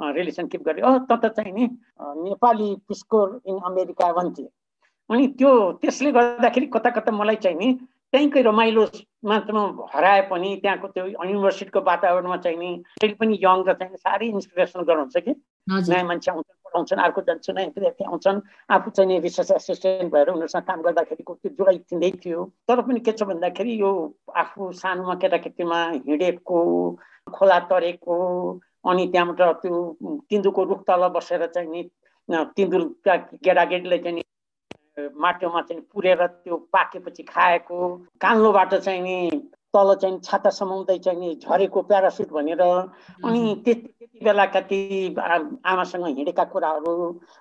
रिलेसन 0.00 0.46
किप 0.46 0.62
गरेँ 0.62 0.82
अँ 0.82 0.98
त 1.10 1.20
त 1.24 1.32
चाहिँ 1.36 1.52
नि 1.52 1.68
नेपाली 2.22 2.74
पिस्कोर 2.88 3.40
इन 3.46 3.58
अमेरिका 3.64 4.12
भन्थे 4.12 4.48
अनि 5.10 5.26
त्यो 5.38 5.50
त्यसले 5.82 6.12
गर्दाखेरि 6.12 6.66
कता 6.66 6.90
कता 6.90 7.12
मलाई 7.12 7.36
चाहिँ 7.36 7.58
नि 7.58 7.72
त्यहीँकै 8.12 8.42
रमाइलो 8.42 8.82
मात्रामा 9.24 9.86
हराए 9.92 10.20
पनि 10.30 10.54
त्यहाँको 10.62 10.88
त्यो 10.88 11.06
युनिभर्सिटीको 11.06 11.80
वातावरणमा 11.80 12.36
चाहिँ 12.36 12.58
नि 12.58 12.70
अहिले 13.02 13.14
पनि 13.20 13.38
यङ 13.42 13.64
र 13.66 13.72
चाहिँ 13.74 13.96
साह्रै 13.96 14.26
इन्सपिरेसन 14.26 14.82
गराउँछ 14.86 15.16
कि। 15.16 15.34
नयाँ 15.66 16.04
मान्छे 16.06 16.30
आउँछन् 16.30 16.62
पढाउँछन् 16.64 17.00
अर्को 17.02 17.20
जान्छ 17.26 17.50
नयाँ 17.50 17.66
विद्यार्थी 17.66 18.04
आउँछन् 18.04 18.40
आफू 18.70 18.90
चाहिँ 18.90 19.08
नि 19.10 19.18
रिसर्च 19.26 19.50
एसिस्टेन्ट 19.50 20.12
भएर 20.12 20.28
उनीहरूसँग 20.30 20.62
काम 20.62 20.82
गर्दाखेरिको 20.82 21.34
त्यो 21.34 21.50
जोडाइदिँदै 21.58 22.10
थियो। 22.22 22.44
तर 22.68 22.80
पनि 22.86 23.00
के 23.00 23.12
छ 23.12 23.22
भन्दाखेरि 23.26 23.80
यो 23.80 23.90
आफू 24.36 24.72
सानोमा 24.80 25.14
केटाकेटीमा 25.18 25.80
हिँडेको 26.06 26.58
खोला 27.26 27.58
तरेको 27.66 28.16
अनि 28.86 29.06
त्यहाँबाट 29.12 29.56
त्यो 29.62 29.82
तिन्दुको 30.30 30.64
रुख 30.64 30.82
तल 30.86 31.08
बसेर 31.14 31.46
चाहिँ 31.46 31.70
नि 31.70 31.82
तिन्दुका 32.56 33.16
केटाकेटीले 33.16 33.98
चाहिँ 33.98 34.22
माटोमा 35.16 35.60
चाहिँ 35.62 35.82
पुरेर 35.92 36.26
त्यो 36.26 36.56
पाकेपछि 36.72 37.22
खाएको 37.22 37.78
कान्लोबाट 38.20 38.74
चाहिँ 38.74 39.02
नि 39.02 39.16
तल 39.74 39.94
चाहिँ 40.02 40.18
छाता 40.24 40.50
समाउँदै 40.50 40.98
चाहिँ 40.98 41.20
नि 41.20 41.34
झरेको 41.42 41.82
प्यारासुट 41.82 42.30
भनेर 42.32 42.60
अनि 42.62 43.40
त्यति 43.64 43.88
त्यति 43.88 44.24
बेलाका 44.24 44.60
ती 44.70 44.78
आमासँग 45.14 46.06
हिँडेका 46.06 46.44
कुराहरू 46.52 46.94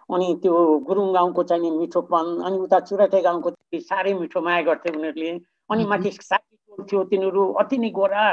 अनि 0.09 0.27
त्यो 0.43 0.55
गुरुङ 0.87 1.13
गाउँको 1.13 1.43
चाहिँ 1.43 1.63
नि 1.63 1.77
मिठोपन 1.77 2.41
अनि 2.45 2.57
उता 2.59 2.79
चुराटे 2.89 3.21
गाउँको 3.21 3.51
साह्रै 3.79 4.13
मिठो 4.13 4.41
माया 4.41 4.61
गर्थे 4.67 4.89
उनीहरूले। 4.91 5.31
अनि 5.71 5.83
माथि 5.85 6.11
साथी 6.11 6.83
थियो 6.83 7.03
तिनीहरू 7.11 7.43
अति 7.61 7.77
नै 7.77 7.89
गोरा 7.89 8.23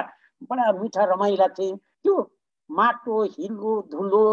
बडा 0.50 0.72
मिठा 0.80 1.04
रमाइला 1.12 1.46
थिए। 1.56 1.76
त्यो 2.02 2.14
माटो 2.72 3.22
हिलो 3.34 3.80
धुलो 3.90 4.24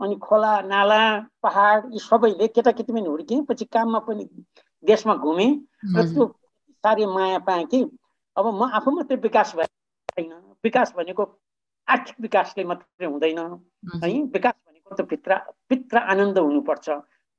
अनि 0.00 0.16
खोला 0.18 0.52
नाला 0.62 1.00
पहाड 1.42 1.92
यी 1.92 1.98
सबैले 2.00 2.46
केटाकेटी 2.48 2.92
पनि 2.92 3.06
हुर्केँ 3.06 3.42
पछि 3.48 3.64
काममा 3.72 3.98
पनि 4.08 4.24
देशमा 4.84 5.14
घुमेँ 5.16 5.50
र 5.96 6.02
त्यो 6.04 6.26
साह्रै 6.84 7.06
माया 7.06 7.38
पाएँ 7.46 7.64
कि 7.66 7.82
अब 8.36 8.46
म 8.54 8.70
आफू 8.72 8.90
मात्रै 8.90 9.16
विकास 9.22 9.54
छैन। 9.54 10.32
विकास 10.64 10.92
भनेको 10.96 11.24
आर्थिक 11.88 12.16
विकासले 12.20 12.64
मात्रै 12.64 13.06
हुँदैन। 13.06 13.38
है 14.02 14.10
विकास 14.34 14.54
भनेको 14.66 14.94
त 14.96 15.06
भित्र 15.10 15.36
भित्र 15.70 15.98
आनन्द 16.12 16.38
हुनुपर्छ। 16.38 16.88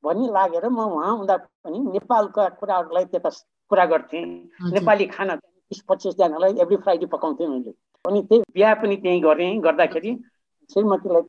भन्ने 0.04 0.28
लागेर 0.34 0.68
म 0.70 0.80
उहाँ 0.88 1.16
हुँदा 1.18 1.38
पनि 1.64 1.80
नेपालका 1.92 2.48
कुराहरूलाई 2.60 3.06
त्यता 3.06 3.30
कुरा 3.72 3.86
गर्थेँ। 3.86 4.24
नेपाली 4.72 5.06
खाना 5.08 5.36
बिस 5.36 5.82
पच्चिसजनालाई 5.90 6.54
एभ्री 6.62 6.78
फ्राइडे 6.78 7.06
पकाउँथेँ 7.08 7.48
मैले। 7.48 7.72
अनि 8.06 8.22
त्यही 8.24 8.42
बिहा 8.54 8.74
पनि 8.76 8.96
त्यहीँ 8.98 9.22
गरेँ। 9.22 9.52
गर्दाखेरि 9.64 10.12
श्रीमतीलाई 10.70 11.24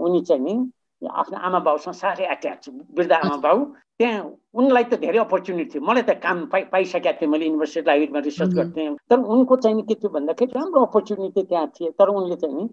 उनी 0.00 0.20
चाहिँ 0.22 0.42
नि 0.42 0.54
आफ्नो 1.02 1.38
आमा 1.40 1.58
बाउसँग 1.60 1.94
साह्रै 1.94 2.26
एट्याच 2.28 2.68
वृद्ध 2.94 3.12
आमा 3.14 3.36
बाउ 3.38 3.64
त्यहाँ 4.00 4.22
उनलाई 4.54 4.84
त 4.84 4.94
धेरै 5.00 5.18
अपर्च्युनिटी 5.18 5.70
थियो 5.70 5.82
मलाई 5.82 6.02
त 6.02 6.18
काम 6.18 6.44
पाइ 6.46 6.62
पाइसकेको 6.72 7.18
थिएँ 7.20 7.30
मैले 7.30 7.46
युनिभर्सिटी 7.46 7.86
लाइब्रेरीमा 7.86 8.20
रिसर्च 8.20 8.52
गर्थेँ 8.54 8.88
तर 9.10 9.18
उनको 9.28 9.56
चाहिँ 9.56 9.82
के 9.82 9.94
थियो 9.94 10.10
भन्दाखेरि 10.10 10.52
राम्रो 10.52 10.84
अपर्च्युनिटी 10.86 11.42
त्यहाँ 11.44 11.66
थिए 11.74 11.90
तर 11.98 12.08
उनले 12.10 12.36
चाहिँ 12.36 12.54
नि 12.56 12.68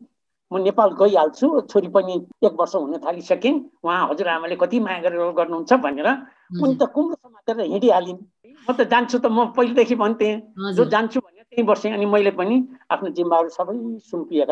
म 0.51 0.57
नेपाल 0.59 0.89
गइहाल्छु 0.93 1.47
छोरी 1.69 1.87
पनि 1.87 2.15
एक 2.45 2.53
वर्ष 2.59 2.75
हुन 2.75 2.97
थालिसकेँ 2.99 3.53
उहाँ 3.83 4.01
हजुरआमाले 4.09 4.55
कति 4.55 4.79
माया 4.79 4.99
गरेर 5.01 5.31
गर्नुहुन्छ 5.33 5.73
भनेर 5.81 6.09
उनी 6.55 6.75
त 6.75 6.89
कुम्रो 6.93 7.15
समातेर 7.17 7.61
हिँडिहालिन् 7.63 8.21
म 8.67 8.73
त 8.73 8.87
जान्छु 8.87 9.17
त 9.19 9.25
म 9.27 9.45
पहिलेदेखि 9.57 9.95
भन्थेँ 9.95 10.33
जो 10.73 10.85
जान्छु 10.87 11.19
भने 11.19 11.41
त्यही 11.43 11.63
वर्ष 11.63 11.85
अनि 11.87 12.05
मैले 12.07 12.31
पनि 12.31 12.55
आफ्नो 12.89 13.09
जिम्माहरू 13.11 13.49
सबै 13.49 13.77
सुम्पिएर 14.05 14.51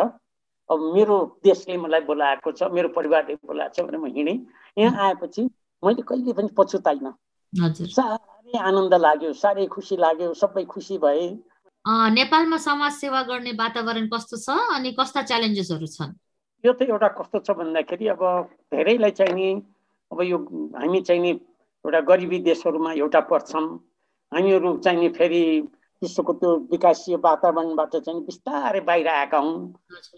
अब 0.69 0.79
मेरो 0.93 1.15
देशले 1.43 1.77
मलाई 1.77 2.01
बोलाएको 2.07 2.51
छ 2.51 2.71
मेरो 2.71 2.89
परिवारले 2.95 3.35
बोलाएको 3.45 3.73
छ 3.75 3.85
भनेर 3.85 3.99
म 3.99 4.05
हिँडेँ। 4.15 4.37
यहाँ 4.77 5.07
आएपछि 5.07 5.41
मैले 5.83 6.01
कहिले 6.01 6.33
पनि 6.33 6.49
पछुताइनँ। 6.57 7.13
साह्रै 7.53 8.57
आनन्द 8.59 8.93
लाग्यो 8.93 9.33
साह्रै 9.33 9.65
खुसी 9.69 9.97
लाग्यो 9.97 10.33
सबै 10.33 10.63
खुसी 10.65 10.97
भए। 10.97 11.27
नेपालमा 11.85 12.57
समाज 12.57 12.91
सेवा 12.93 13.21
गर्ने 13.27 13.51
वातावरण 13.59 14.07
कस्तो 14.07 14.37
छ 14.39 14.49
अनि 14.75 14.91
कस्ता 14.99 15.21
च्यालेन्जेसहरू 15.29 15.87
छन्? 15.87 16.11
यो 16.63 16.71
त 16.73 16.81
एउटा 16.87 17.07
कस्तो 17.19 17.39
छ 17.43 17.51
भन्दाखेरि 17.59 18.07
अब 18.15 18.23
धेरैलाई 18.71 19.11
चाहिँ 19.11 19.33
नि 19.35 19.47
अब 20.11 20.21
यो 20.23 20.37
हामी 20.79 21.01
चाहिँ 21.03 21.21
नि 21.21 21.31
एउटा 21.85 21.99
गरिबी 22.07 22.39
देशहरूमा 22.47 22.91
एउटा 23.03 23.19
पर्छौँ 23.27 23.67
हामीहरू 24.31 24.77
चाहिँ 24.79 24.99
नि 24.99 25.09
फेरि 25.11 25.43
विश्वको 26.03 26.33
त्यो 26.41 26.51
विकासीय 26.71 27.15
वातावरणबाट 27.23 27.95
चाहिँ 27.95 28.21
बिस्तारै 28.25 28.81
बाहिर 28.89 29.07
आएका 29.07 29.39
हुन्। 29.39 29.61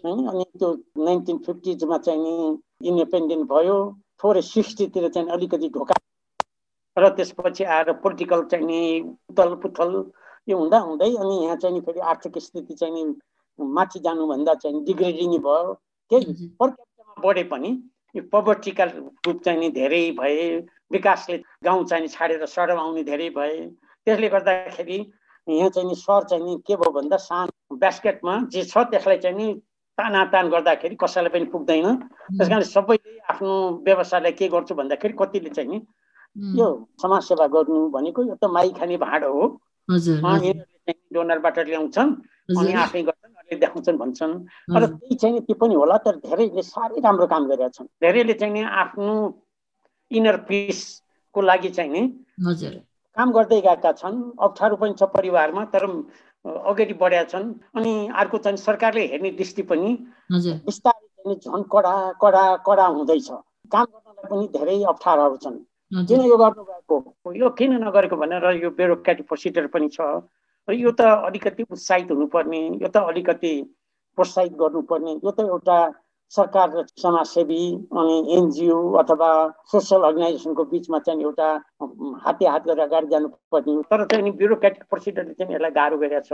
है 0.04 0.12
अनि 0.30 0.44
त्यो 0.58 0.72
नाइन्टिन 1.04 1.38
फिफ्टिजमा 1.46 1.98
चाहिँ 2.06 2.20
नि 2.22 2.88
इन्डिपेन्डेन्ट 2.88 3.48
भयो। 3.52 3.78
थोरै 4.22 4.42
सिक्सटीतिर 4.42 5.08
चाहिँ 5.08 5.28
अलिकति 5.30 5.68
ढोका 5.74 5.94
र 6.96 7.08
त्यसपछि 7.16 7.64
आएर 7.64 7.92
पोलिटिकल 8.02 8.44
चाहिँ 8.50 8.66
नि 8.66 8.80
उथल 9.30 9.54
पुथल 9.62 9.92
यो 10.48 10.58
हुँदा 10.58 10.78
हुँदै 10.80 11.10
अनि 11.16 11.34
यहाँ 11.44 11.56
चाहिँ 11.56 11.74
नि 11.74 11.80
फेरि 11.86 12.00
आर्थिक 12.12 12.38
स्थिति 12.38 12.74
चाहिँ 12.74 12.94
नि 12.94 13.02
माथि 13.58 13.98
जानुभन्दा 14.00 14.54
चाहिँ 14.62 14.84
डिग्रेडिङ 14.84 15.38
भयो। 15.44 15.72
केही 16.10 16.48
पर 16.60 16.70
बढे 17.16 17.42
पनि 17.52 17.70
यो 18.14 18.22
पवर्टीका 18.32 18.84
रूप 18.84 19.42
चाहिँ 19.44 19.60
नि 19.60 19.68
धेरै 19.70 20.02
भए 20.18 20.44
विकासले 20.92 21.36
गाउँ 21.64 21.84
चाहिँ 21.84 22.08
छाडेर 22.08 22.46
सडक 22.46 22.78
आउने 22.78 23.02
धेरै 23.04 23.28
भए। 23.36 23.58
त्यसले 24.06 24.28
गर्दाखेरि 24.28 24.98
यहाँ 25.48 25.70
चाहिँ 25.70 25.88
नि 25.88 25.94
सर 25.94 26.24
चाहिँ 26.30 26.44
नि 26.44 26.56
के 26.66 26.76
भयो 26.76 26.90
भन्दा 26.90 27.16
सानो 27.16 27.76
ब्यास्केटमा 27.76 28.34
जे 28.50 28.62
छ 28.64 28.78
त्यसलाई 28.90 29.18
चाहिँ 29.18 29.36
नि 29.36 29.52
तानातान 29.98 30.48
गर्दाखेरि 30.50 30.96
कसैलाई 31.00 31.30
पनि 31.32 31.44
पुग्दैन। 31.54 31.86
त्यस 32.36 32.48
कारण 32.48 32.62
सबैले 32.62 33.18
आफ्नो 33.30 33.52
व्यवसायलाई 33.86 34.32
के 34.32 34.48
गर्छु 34.48 34.74
भन्दाखेरि 34.74 35.14
कतिले 35.18 35.50
चाहिँ 35.50 35.70
नि 35.70 35.78
यो 36.58 36.66
समाजसेवा 37.02 37.46
गर्नु 37.46 37.78
भनेको 37.96 38.22
यो 38.28 38.34
त 38.36 38.44
माइ 38.50 38.70
खाने 38.76 38.96
भाँडो 38.96 39.32
हो। 39.32 39.44
डोनरबाट 41.14 41.58
ल्याउँछन् 41.58 42.10
अनि 42.58 42.72
आफै 42.72 43.02
गर्छन् 43.02 43.34
अनि 43.40 43.56
देखाउँछन् 43.56 43.98
भन्छन्। 43.98 44.32
र 44.76 44.86
त्यही 44.86 45.14
चाहिँ 45.14 45.40
त्यो 45.46 45.54
पनि 45.56 45.74
होला 45.74 45.96
तर 46.04 46.16
धेरैले 46.26 46.62
साह्रै 46.62 47.00
राम्रो 47.00 47.26
काम 47.26 47.42
गरेका 47.48 47.68
छन्। 47.70 47.86
धेरैले 48.02 48.34
चाहिँ 48.34 48.52
नि 48.52 48.62
आफ्नो 48.62 49.14
इनर 50.10 50.36
पिसको 50.48 51.40
लागि 51.40 51.70
चाहिँ 51.70 51.90
नि 51.90 52.02
काम 53.16 53.32
गर्दै 53.32 53.60
गएका 53.66 53.92
छन् 54.00 54.16
अप्ठ्यारो 54.46 54.76
पनि 54.76 54.94
छ 55.00 55.02
परिवारमा 55.16 55.64
तर 55.74 55.84
अगाडि 56.44 56.94
बढेका 57.02 57.24
छन्। 57.32 57.46
अनि 57.76 57.92
अर्को 58.22 58.38
चाहिँ 58.44 58.56
सरकारले 58.58 59.06
हेर्ने 59.12 59.30
दृष्टि 59.40 59.62
पनि 59.70 59.88
बिस्तारै 60.30 61.06
चाहिँ 61.06 61.36
झन् 61.36 61.64
कडा 61.72 61.94
कडा 62.22 62.44
कडा 62.66 62.86
हुँदैछ। 62.86 63.30
काम 63.72 63.84
गर्नलाई 63.84 64.26
पनि 64.30 64.46
धेरै 64.58 64.82
अप्ठ्यारोहरू 64.92 65.36
छन्। 65.44 65.58
किन 66.08 66.20
यो 66.26 66.36
गर्नुभएको? 66.36 66.96
यो 67.34 67.50
किन 67.58 67.72
नगरेको 67.84 68.16
भनेर 68.16 68.44
यो 68.62 68.70
ब्युरोक्रेटिक 68.78 69.26
प्रोसिडर 69.26 69.66
पनि 69.74 69.88
छ। 69.88 70.00
र 70.68 70.74
यो 70.74 70.90
त 70.90 71.00
अलिकति 71.00 71.62
उत्साहित 71.70 72.10
हुनुपर्ने 72.10 72.60
यो 72.82 72.88
त 72.88 72.96
अलिकति 73.10 73.52
प्रोत्साहित 74.18 74.52
गर्नुपर्ने 74.62 75.12
यो 75.24 75.30
त 75.30 75.40
एउटा 75.46 75.78
सरकार 76.34 76.70
र 76.76 76.84
समाजसेवी 76.98 77.62
अनि 77.96 78.16
एनजिओ 78.36 78.78
अथवा 79.02 79.30
सोसियल 79.72 80.02
अर्गनाइजेसनको 80.08 80.64
बिचमा 80.72 80.98
चाहिँ 81.06 81.22
एउटा 81.22 81.48
हाते 82.24 82.46
हात 82.46 82.62
गरेर 82.66 82.84
अगाडि 82.86 83.06
जानुपर्ने 83.10 83.82
तर 83.90 84.04
चाहिँ 84.10 84.32
ब्युरोक्रेटिक 84.36 84.84
प्रोसिडरले 84.90 85.34
चाहिँ 85.34 85.54
यसलाई 85.54 85.70
गाह्रो 85.78 85.98
गरेको 85.98 86.24
छ। 86.28 86.32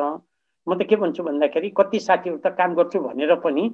म 0.66 0.70
त 0.78 0.86
के 0.88 0.96
भन्छु 0.96 1.22
भन्दाखेरि 1.22 1.68
कति 1.76 1.98
साथीहरू 2.00 2.38
त 2.40 2.54
काम 2.58 2.74
गर्छु 2.74 2.98
भनेर 3.04 3.34
पनि 3.44 3.64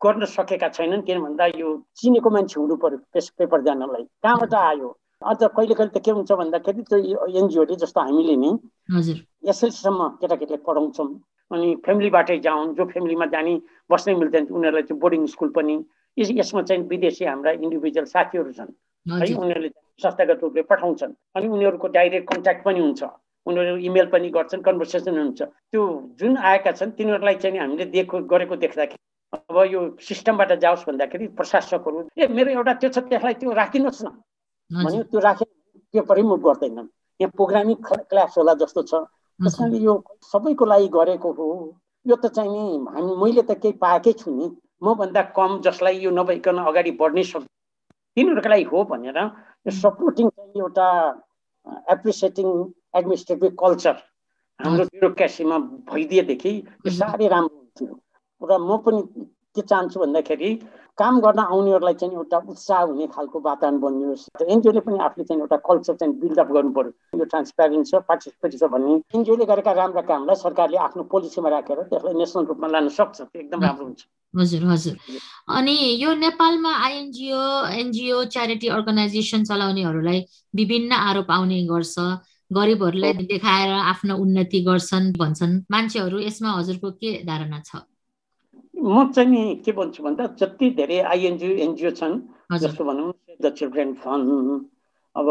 गर्न 0.00 0.24
सकेका 0.24 0.68
छैनन्। 0.74 1.06
किन 1.06 1.18
भन्दा 1.22 1.46
यो 1.60 1.68
चिनेको 2.00 2.30
मान्छे 2.30 2.60
हुनु 2.60 2.76
पर्यो 2.82 2.98
त्यस 3.12 3.28
पेपर 3.38 3.60
जानलाई। 3.62 4.04
कहाँबाट 4.24 4.54
आयो? 4.54 4.88
अझ 5.20 5.40
कहिले 5.44 5.74
कहिले 5.76 5.92
त 5.92 6.02
के 6.04 6.10
हुन्छ 6.10 6.32
भन्दाखेरि 6.32 6.82
त्यो 6.90 6.98
एनजिओले 7.28 7.76
जस्तो 7.84 8.00
हामीले 8.00 8.36
नि 8.42 8.50
एसएलसीसम्म 9.52 10.08
केटाकेटीलाई 10.20 10.64
पढाउँछौँ। 10.66 11.08
अनि 11.50 11.68
फेमिलीबाटै 11.86 12.38
जाउन् 12.46 12.74
जो 12.74 12.84
फेमिलीमा 12.92 13.26
जाने 13.34 13.54
बस्नै 13.90 14.14
मिल्दैन 14.14 14.44
उनीहरूलाई 14.50 14.82
चाहिँ 14.88 15.00
बोर्डिङ 15.00 15.26
स्कुल 15.34 15.48
पनि। 15.56 15.76
यसमा 16.16 16.62
चाहिँ 16.62 16.82
विदेशी 16.88 17.24
हाम्रा 17.24 17.50
इन्डिभिजुअल 17.64 18.06
साथीहरू 18.14 18.52
छन्। 18.52 18.72
है 19.06 19.34
उनीहरूले 19.34 19.68
संस्थागत 20.02 20.40
रूपले 20.42 20.62
पठाउँछन्। 20.70 21.12
अनि 21.36 21.46
उनीहरूको 21.48 21.88
डाइरेक्ट 21.88 22.26
कन्ट्याक्ट 22.32 22.64
पनि 22.64 22.80
हुन्छ। 22.80 23.02
उनीहरू 23.46 23.76
इमेल 23.88 24.06
पनि 24.12 24.28
गर्छन् 24.30 24.62
कन्भर्सेसन 24.62 25.18
हुन्छ। 25.18 25.42
त्यो 25.42 25.82
जुन 26.20 26.36
आएका 26.36 26.72
छन् 26.72 26.90
तिनीहरूलाई 26.98 27.34
चाहिँ 27.42 27.58
हामीले 27.58 27.84
दिएको 27.94 28.16
गरेको 28.32 28.56
देख्दाखेरि 28.56 28.98
अब 29.32 29.56
यो 29.72 29.80
सिस्टमबाट 30.02 30.52
जाओस् 30.60 30.84
भन्दाखेरि 30.86 31.26
प्रशासकहरू 31.38 31.98
ए 32.18 32.26
मेरो 32.26 32.50
एउटा 32.50 32.72
त्यो 32.80 32.90
छ 32.90 32.98
त्यसलाई 33.08 33.34
त्यो 33.40 33.52
राखिदिनुहोस् 33.52 34.04
न। 34.04 34.08
भन्यो 34.70 35.02
त्यो 35.10 35.20
राखे 35.20 35.44
पेपरै 35.94 36.22
मुभ 36.22 36.42
गर्दैनन्। 36.46 36.88
यहाँ 37.20 37.32
प्रोग्रामिङ 37.38 37.76
क्लास 38.10 38.34
होला 38.38 38.54
जस्तो 38.60 38.82
छ। 38.82 38.92
त्यस 39.40 39.56
यो 39.82 39.92
सबैको 40.32 40.64
लागि 40.64 40.88
गरेको 40.96 41.32
हो। 41.32 41.46
यो 42.06 42.16
त 42.16 42.26
चाहिँ 42.36 42.50
नि 42.50 42.92
हामी 42.94 43.14
मैले 43.22 43.42
त 43.42 43.56
केही 43.62 43.72
पाएकै 43.84 44.12
छु 44.20 44.30
नि। 44.30 44.46
मभन्दा 44.82 45.22
कम 45.36 45.60
जसलाई 45.64 45.98
यो 46.00 46.10
नभइकन 46.10 46.58
अगाडि 46.68 46.90
बढ्नै 47.00 47.24
सक्छ 47.30 47.46
तिनीहरूको 48.16 48.48
लागि 48.48 48.64
हो 48.72 48.84
भनेर 48.90 49.18
यो 49.18 49.70
सपोर्टिङ 49.80 50.28
चाहिँ 50.28 50.60
एउटा 50.60 50.86
एप्रिसिएटिङ 51.94 52.48
एडमिनिस्ट्रेटिभ 52.98 53.56
कल्चर 53.62 53.96
हाम्रो 54.60 54.84
ब्युरोक्रेसीमा 54.92 55.58
भइदिएदेखि 55.90 56.52
यो 56.86 56.90
साह्रै 56.98 57.28
राम्रो 57.34 57.56
हुन्थ्यो। 57.56 57.92
र 58.42 58.58
म 58.58 58.76
पनि 58.84 59.00
के 59.56 59.62
चाहन्छु 59.62 60.00
भन्दाखेरि 60.00 60.50
काम 60.98 61.20
गर्न 61.20 61.38
आउनेहरूलाई 61.38 61.94
चाहिँ 61.94 62.14
एउटा 62.14 62.38
उत्साह 62.48 62.80
हुने 62.82 63.06
खालको 63.14 63.40
वातावरण 63.40 63.78
बनियोस्। 63.80 64.24
एनजिओले 64.42 64.80
पनि 64.80 64.98
आफूले 64.98 65.24
चाहिँ 65.24 65.40
एउटा 65.42 65.56
कल्चर 65.68 65.94
चाहिँ 66.00 66.14
बिल्डअप 66.20 66.48
गर्नु 66.52 66.70
पर्यो। 66.76 67.18
यो 67.18 67.24
ट्रान्सप्यारेन्ट 67.24 67.86
छ 67.86 67.94
पार्टिसिपेट 68.08 68.52
छ 68.60 68.70
भन्ने 68.74 68.94
एनजिओले 69.16 69.44
गरेका 69.50 69.72
राम्रा 69.72 70.02
कामलाई 70.10 70.36
सरकारले 70.44 70.76
आफ्नो 70.86 71.02
पोलिसीमा 71.12 71.48
राखेर 71.48 71.82
त्यसलाई 71.90 72.14
नेसनल 72.18 72.44
रूपमा 72.50 72.68
लान 72.68 72.88
सक्छ। 72.88 73.20
त्यो 73.20 73.40
एकदम 73.40 73.60
राम्रो 73.62 73.84
हुन्छ। 73.84 74.00
हजुर 74.34 74.62
हजुर। 74.70 74.96
अनि 75.58 75.76
यो 76.02 76.14
नेपालमा 76.14 76.72
आइएनजिओ 76.86 77.42
एनजिओ 77.80 78.24
च्यारिटी 78.34 78.68
अर्गनाइजेसन 78.68 79.44
चलाउनेहरूलाई 79.44 80.20
विभिन्न 80.54 80.92
आरोप 80.92 81.30
आउने 81.30 81.62
गर्छ। 81.66 81.96
गरिबहरूलाई 82.50 83.12
देखाएर 83.30 83.72
आफ्नो 83.72 84.16
उन्नति 84.16 84.60
गर्छन् 84.66 85.12
भन्छन्। 85.18 85.52
मान्छेहरू 85.70 86.18
यसमा 86.18 86.50
हजुरको 86.58 86.90
के 86.98 87.10
धारणा 87.26 87.60
छ? 87.66 87.86
म 88.82 89.10
चाहिँ 89.12 89.28
नि 89.30 89.54
के 89.64 89.72
भन्छु 89.72 90.02
भन्दा 90.02 90.26
जति 90.38 90.70
धेरै 90.76 90.98
आइएनजिओ 91.06 91.56
एनजिओ 91.60 91.90
छन् 91.92 92.14
जस्तो 92.58 92.84
भनौँ 92.84 93.12
द 93.42 93.52
चिल्ड्रेन 93.54 93.92
फन्ड 93.96 94.28
अब 95.16 95.26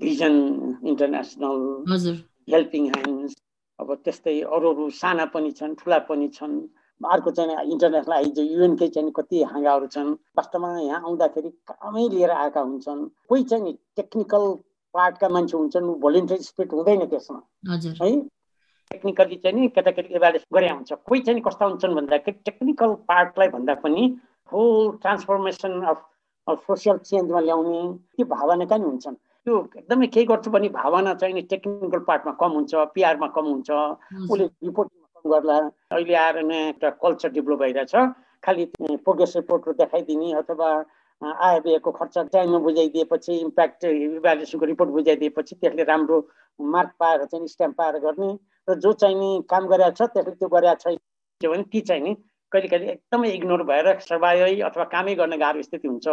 भिजन 0.00 0.34
इन्टरनेसनल 0.84 1.58
हेल्पिङ 2.50 2.86
ह्यान्ड्स 2.88 3.34
अब 3.78 3.94
त्यस्तै 4.04 4.40
अरू 4.50 4.72
अरू 4.72 4.88
साना 4.94 5.24
पनि 5.26 5.50
छन् 5.52 5.74
ठुला 5.74 5.98
पनि 6.08 6.28
छन् 6.30 6.56
अर्को 7.00 7.30
चाहिँ 7.32 7.72
इन्टरनेसनल 7.72 8.14
आइज 8.14 8.38
युएनकै 8.40 8.88
चाहिँ 8.88 9.12
कति 9.16 9.42
हाँगाहरू 9.44 9.86
छन् 9.88 10.12
वास्तवमा 10.36 10.70
यहाँ 10.80 11.00
आउँदाखेरि 11.02 11.50
कामै 11.70 12.08
लिएर 12.08 12.30
आएका 12.32 12.60
हुन्छन् 12.60 13.08
कोही 13.28 13.44
चाहिँ 13.44 13.72
टेक्निकल 13.96 14.52
पार्टका 14.94 15.28
मान्छे 15.28 15.56
हुन्छन् 15.56 15.92
भोलिन्टियर 16.00 16.40
स्पिरिट 16.42 16.72
हुँदैन 16.72 17.06
त्यसमा 17.06 17.40
है 18.00 18.10
टेक्निकली 18.90 19.36
चाहिँ 19.36 19.60
नि 19.60 19.68
केटाकेटी 19.76 20.14
इभ्यालुएट 20.14 20.44
गरे 20.54 20.68
हुन्छ। 20.68 20.92
कोही 20.92 21.20
चाहिँ 21.20 21.40
कस्ता 21.42 21.64
हुन्छन् 21.64 21.94
भन्दाखेरि 21.94 22.38
टेक्निकल 22.44 22.94
पार्टलाई 23.10 23.48
भन्दा 23.54 23.74
पनि 23.84 24.02
होल 24.52 24.96
ट्रान्सफर्मेसन 25.02 25.80
अफ 25.92 26.58
सोसियल 26.66 26.96
चेन्जमा 27.08 27.40
ल्याउने 27.40 27.78
त्यो 28.16 28.26
भावनाका 28.34 28.76
नि 28.76 28.84
हुन्छन्। 28.84 29.16
त्यो 29.46 29.54
एकदमै 29.76 30.06
केही 30.14 30.26
गर्छु 30.26 30.50
भने 30.50 30.68
भावना 30.76 31.14
चाहिँ 31.20 31.34
नि 31.34 31.42
टेक्निकल 31.52 31.98
पार्टमा 32.08 32.32
कम 32.40 32.50
हुन्छ 32.58 32.74
पिआरमा 32.94 33.28
कम 33.36 33.46
हुन्छ 33.52 33.70
उसले 34.30 34.44
रिपोर्टिङमा 34.44 35.20
कम 35.20 35.30
गर्ला 35.32 35.56
अहिले 35.92 36.14
आएर 36.14 36.42
नयाँ 36.42 36.66
एउटा 36.68 36.90
कल्चर 37.02 37.30
डेभलप 37.36 37.58
भइरहेछ 37.60 37.94
खालि 38.44 38.64
प्रोग्रेस 38.80 39.32
रिपोर्टहरू 39.36 39.72
देखाइदिने 39.80 40.32
अथवा 40.40 40.68
आइबिएको 41.22 41.90
खर्च 41.98 42.18
टाइममा 42.32 42.58
बुझाइदिएपछि 42.64 43.32
इम्प्याक्ट 43.40 43.84
इभ्यालुएसनको 43.84 44.66
रिपोर्ट 44.66 44.90
बुझाइदिएपछि 44.90 45.54
त्यसले 45.56 45.84
राम्रो 45.92 46.18
मार्क 46.60 46.92
पाएर 47.00 47.24
चाहिँ 47.24 47.46
स्ट्याम्प 47.48 47.76
पाएर 47.76 47.98
गर्ने 48.04 48.32
र 48.68 48.74
जो 48.74 48.92
चाहिँ 48.92 49.16
नि 49.16 49.30
काम 49.50 49.66
गरेका 49.68 49.90
छ 49.90 50.02
त्यसले 50.14 50.34
त्यो 50.34 50.48
गरेका 50.48 50.74
छैन। 50.74 50.96
भने 51.40 51.62
ती 51.72 51.80
चाहिँ 51.80 52.02
नि 52.02 52.14
कहिले 52.52 52.68
कहिले 52.68 52.86
एकदमै 52.92 53.28
इग्नोर 53.30 53.62
भएर 53.62 53.86
सर्भाइ 54.00 54.60
अथवा 54.60 54.84
कामै 54.94 55.14
गर्न 55.14 55.36
गाह्रो 55.36 55.62
स्थिति 55.62 55.88
हुन्छ। 55.88 56.08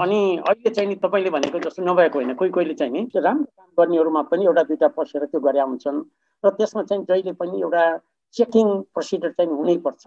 अनि 0.00 0.20
अहिले 0.48 0.70
चाहिँ 0.70 0.88
नि 0.88 0.94
तपाईँले 1.04 1.30
भनेको 1.30 1.58
जस्तो 1.62 1.82
नभएको 1.84 2.18
होइन 2.18 2.34
कोही 2.34 2.50
कोहीले 2.50 2.74
चाहिँ 2.74 2.92
नि 2.92 3.00
राम्रो 3.14 3.44
काम 3.44 3.68
गर्नेहरूमा 3.78 4.22
पनि 4.30 4.44
एउटा 4.44 4.62
दुइटा 4.62 4.88
पसेर 4.96 5.24
त्यो 5.30 5.40
गरे 5.40 5.60
हुन्छन्। 5.60 5.98
र 6.44 6.50
त्यसमा 6.50 6.82
चाहिँ 6.82 7.04
जहिले 7.04 7.32
पनि 7.32 7.60
एउटा 7.60 7.84
चेकिङ 8.34 8.66
प्रोसिडर 8.94 9.30
चाहिँ 9.36 9.50
हुनैपर्छ। 9.52 10.02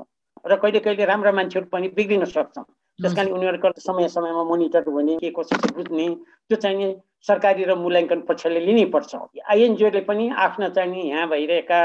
र 0.48 0.56
कहिले 0.56 0.80
कहिले 0.80 1.06
राम्रा 1.06 1.32
मान्छेहरू 1.32 1.68
पनि 1.72 1.88
बिग्रिन 1.96 2.26
सक्छ 2.26 2.58
त्यस 3.02 3.16
कारण 3.16 3.32
उनीहरूको 3.32 3.72
समय 3.80 4.08
समयमा 4.10 4.44
मोनिटर 4.44 4.84
हुने 4.88 5.16
के 5.18 5.30
कसो 5.38 5.56
बुझ्ने 5.76 6.08
त्यो 6.50 6.58
चाहिँ 6.58 6.78
नि 6.78 6.88
सरकारी 7.28 7.64
र 7.64 7.76
मूल्याङ्कन 7.76 8.20
पक्षले 8.28 8.60
लिनै 8.60 8.86
पर्छ 8.94 9.16
आइएनजिओले 9.16 10.02
पनि 10.10 10.30
आफ्ना 10.46 10.70
चाहिँ 10.76 10.92
नि 10.92 11.02
यहाँ 11.10 11.28
भइरहेका 11.30 11.80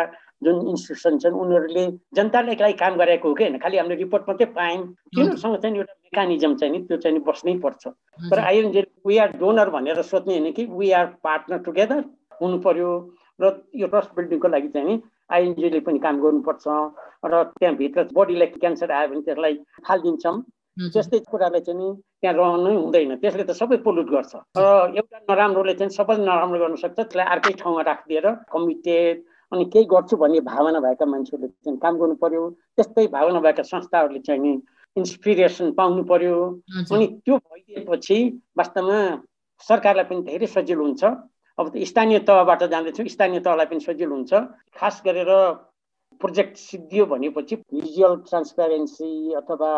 जुन 0.45 0.57
इन्स्टिट्युसन 0.69 1.19
छन् 1.19 1.35
उनीहरूले 1.35 1.85
जनतालाई 2.17 2.57
लागि 2.61 2.73
काम 2.79 2.97
गरेको 2.97 3.29
हो 3.29 3.35
कि 3.35 3.45
होइन? 3.45 3.59
खालि 3.59 3.79
हामीले 3.79 3.97
रिपोर्ट 3.97 4.25
मात्रै 4.29 4.47
पायौँ। 4.59 4.83
तिनीहरूसँग 5.15 5.57
चाहिँ 5.57 5.77
एउटा 5.77 5.95
मेकानिजम 6.05 6.55
चाहिँ 6.55 6.73
नि 6.73 6.79
त्यो 6.87 6.97
चाहिँ 7.05 7.21
बस्नै 7.29 7.55
पर्छ 7.65 7.83
तर 8.31 8.39
आइएनजिओ 8.39 8.83
वी 9.09 9.17
आर 9.19 9.31
डोनर 9.39 9.71
भनेर 9.71 10.03
सोध्ने 10.03 10.39
होइन 10.39 10.53
कि 10.53 10.65
वी 10.71 10.91
आर 10.99 11.07
पार्टनर 11.25 11.59
टुगेदर 11.67 12.05
हुनु 12.41 12.59
पर्यो 12.67 12.91
र 13.41 13.53
यो 13.75 13.87
ट्रस्ट 13.87 14.11
बिल्डिङको 14.17 14.49
लागि 14.49 14.69
चाहिँ 14.75 14.89
नि 14.89 15.01
आइएनजिओले 15.31 15.81
पनि 15.87 15.99
काम 15.99 16.21
गर्नुपर्छ। 16.21 16.65
र 17.25 17.43
त्यहाँभित्र 17.59 18.09
बडीलाई 18.13 18.47
क्यान्सर 18.61 18.91
आयो 18.93 19.09
भने 19.09 19.23
त्यसलाई 19.23 19.55
फालिदिन्छौँ 19.89 20.37
त्यस्तै 20.77 21.19
कुरालाई 21.31 21.61
चाहिँ 21.67 21.79
नि 21.79 21.89
त्यहाँ 22.21 22.35
रहनै 22.35 22.75
हुँदैन। 22.75 23.13
त्यसले 23.23 23.45
त 23.47 23.53
सबै 23.55 23.77
पोल्युट 23.87 24.09
गर्छ। 24.11 24.33
र 24.59 24.65
एउटा 24.99 25.19
नराम्रोले 25.31 25.75
चाहिँ 25.79 25.95
सबै 25.99 26.17
नराम्रो 26.19 26.59
गर्न 26.63 26.75
सक्छ 26.83 26.95
त्यसलाई 26.99 27.27
अर्कै 27.35 27.53
ठाउँमा 27.63 27.83
राखिदिएर 27.91 28.27
कमिटेड 28.53 29.17
अनि 29.53 29.65
केही 29.73 29.85
गर्छु 29.95 30.15
भन्ने 30.19 30.41
भावना 30.51 30.81
भएका 30.87 31.07
मान्छेहरूले 31.07 31.49
चाहिँ 31.63 31.79
काम 31.79 31.95
गर्नु 32.01 32.15
पर्यो। 32.19 32.43
त्यस्तै 32.77 33.07
भावना 33.17 33.41
भएका 33.47 33.63
संस्थाहरूले 33.63 34.21
चाहिँ 34.27 34.41
नि 34.43 34.53
इन्सपिरेसन 34.97 35.73
पाउनु 35.79 36.03
पर्यो। 36.11 36.37
अनि 36.91 37.07
त्यो 37.23 37.37
भइदिएपछि 37.39 38.19
वास्तवमा 38.59 38.99
सरकारलाई 39.69 40.05
पनि 40.11 40.21
धेरै 40.27 40.47
सजिलो 40.51 40.83
हुन्छ। 40.83 41.03
अब 41.59 41.67
त 41.71 41.75
स्थानीय 41.87 42.19
तहबाट 42.27 42.63
जाँदैछौँ 42.73 43.07
स्थानीय 43.15 43.41
तहलाई 43.47 43.67
पनि 43.71 43.81
सजिलो 43.87 44.15
हुन्छ। 44.15 44.33
खास 44.75 45.03
गरेर 45.07 45.31
प्रोजेक्ट 46.21 46.57
सिद्धियो 46.59 47.07
भनेपछि 47.07 47.57
भिजुअल 47.75 48.17
ट्रान्सप्यारेन्सी 48.29 49.33
अथवा 49.35 49.71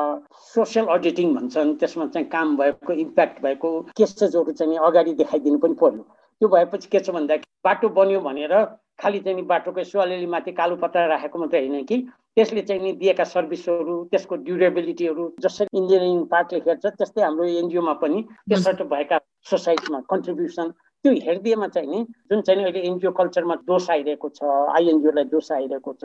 सोसियल 0.54 0.86
अडिटिङ 0.94 1.34
भन्छन् 1.34 1.74
त्यसमा 1.80 2.06
चाहिँ 2.14 2.28
काम 2.28 2.56
भएको 2.56 2.92
इम्प्याक्ट 3.04 3.42
भएको 3.42 3.70
केसेसहरू 3.96 4.52
चाहिँ 4.52 4.78
अगाडि 4.88 5.14
देखाइदिनु 5.22 5.58
पनि 5.58 5.74
पर्यो। 5.80 6.02
त्यो 6.40 6.48
भएपछि 6.48 6.88
के 6.92 7.00
छ 7.00 7.10
भन्दाखेरि 7.10 7.52
बाटो 7.64 7.88
बन्यो 7.96 8.20
भनेर 8.20 8.54
खालि 9.00 9.18
चाहिँ 9.20 9.42
बाटोको 9.46 9.80
यसो 9.80 10.00
अलिअलि 10.00 10.26
माथि 10.26 10.52
कालो 10.52 10.76
पत्ता 10.76 11.06
राखेको 11.06 11.38
मात्रै 11.38 11.60
होइन 11.66 11.84
कि 11.84 11.96
त्यसले 12.36 12.62
चाहिँ 12.68 12.82
नि 12.82 12.92
दिएका 13.00 13.24
सर्भिसहरू 13.24 13.94
त्यसको 14.12 14.36
ड्युरेबिलिटीहरू 14.46 15.24
जसरी 15.40 15.78
इन्जिनियरिङ 15.78 16.24
पार्टले 16.32 16.58
हेर्छ 16.66 16.86
त्यस्तै 16.86 17.22
हाम्रो 17.22 17.44
एनजिओमा 17.60 17.92
पनि 18.02 18.22
त्यसबाट 18.48 18.82
भएका 18.92 19.18
सोसाइटीमा 19.50 20.00
कन्ट्रिब्युसन 20.12 20.72
त्यो 21.06 21.14
हेरिदिएमा 21.22 21.66
चाहिँ 21.68 21.88
नि 21.88 22.02
जुन 22.30 22.40
चाहिँ 22.42 22.62
अहिले 22.62 22.80
एनजिओ 22.82 23.10
कल्चरमा 23.14 23.54
दोष 23.62 23.90
आइरहेको 23.90 24.28
छ 24.28 24.42
आइएनजिओलाई 24.74 25.24
दोष 25.30 25.50
आइरहेको 25.52 25.92
छ 26.02 26.04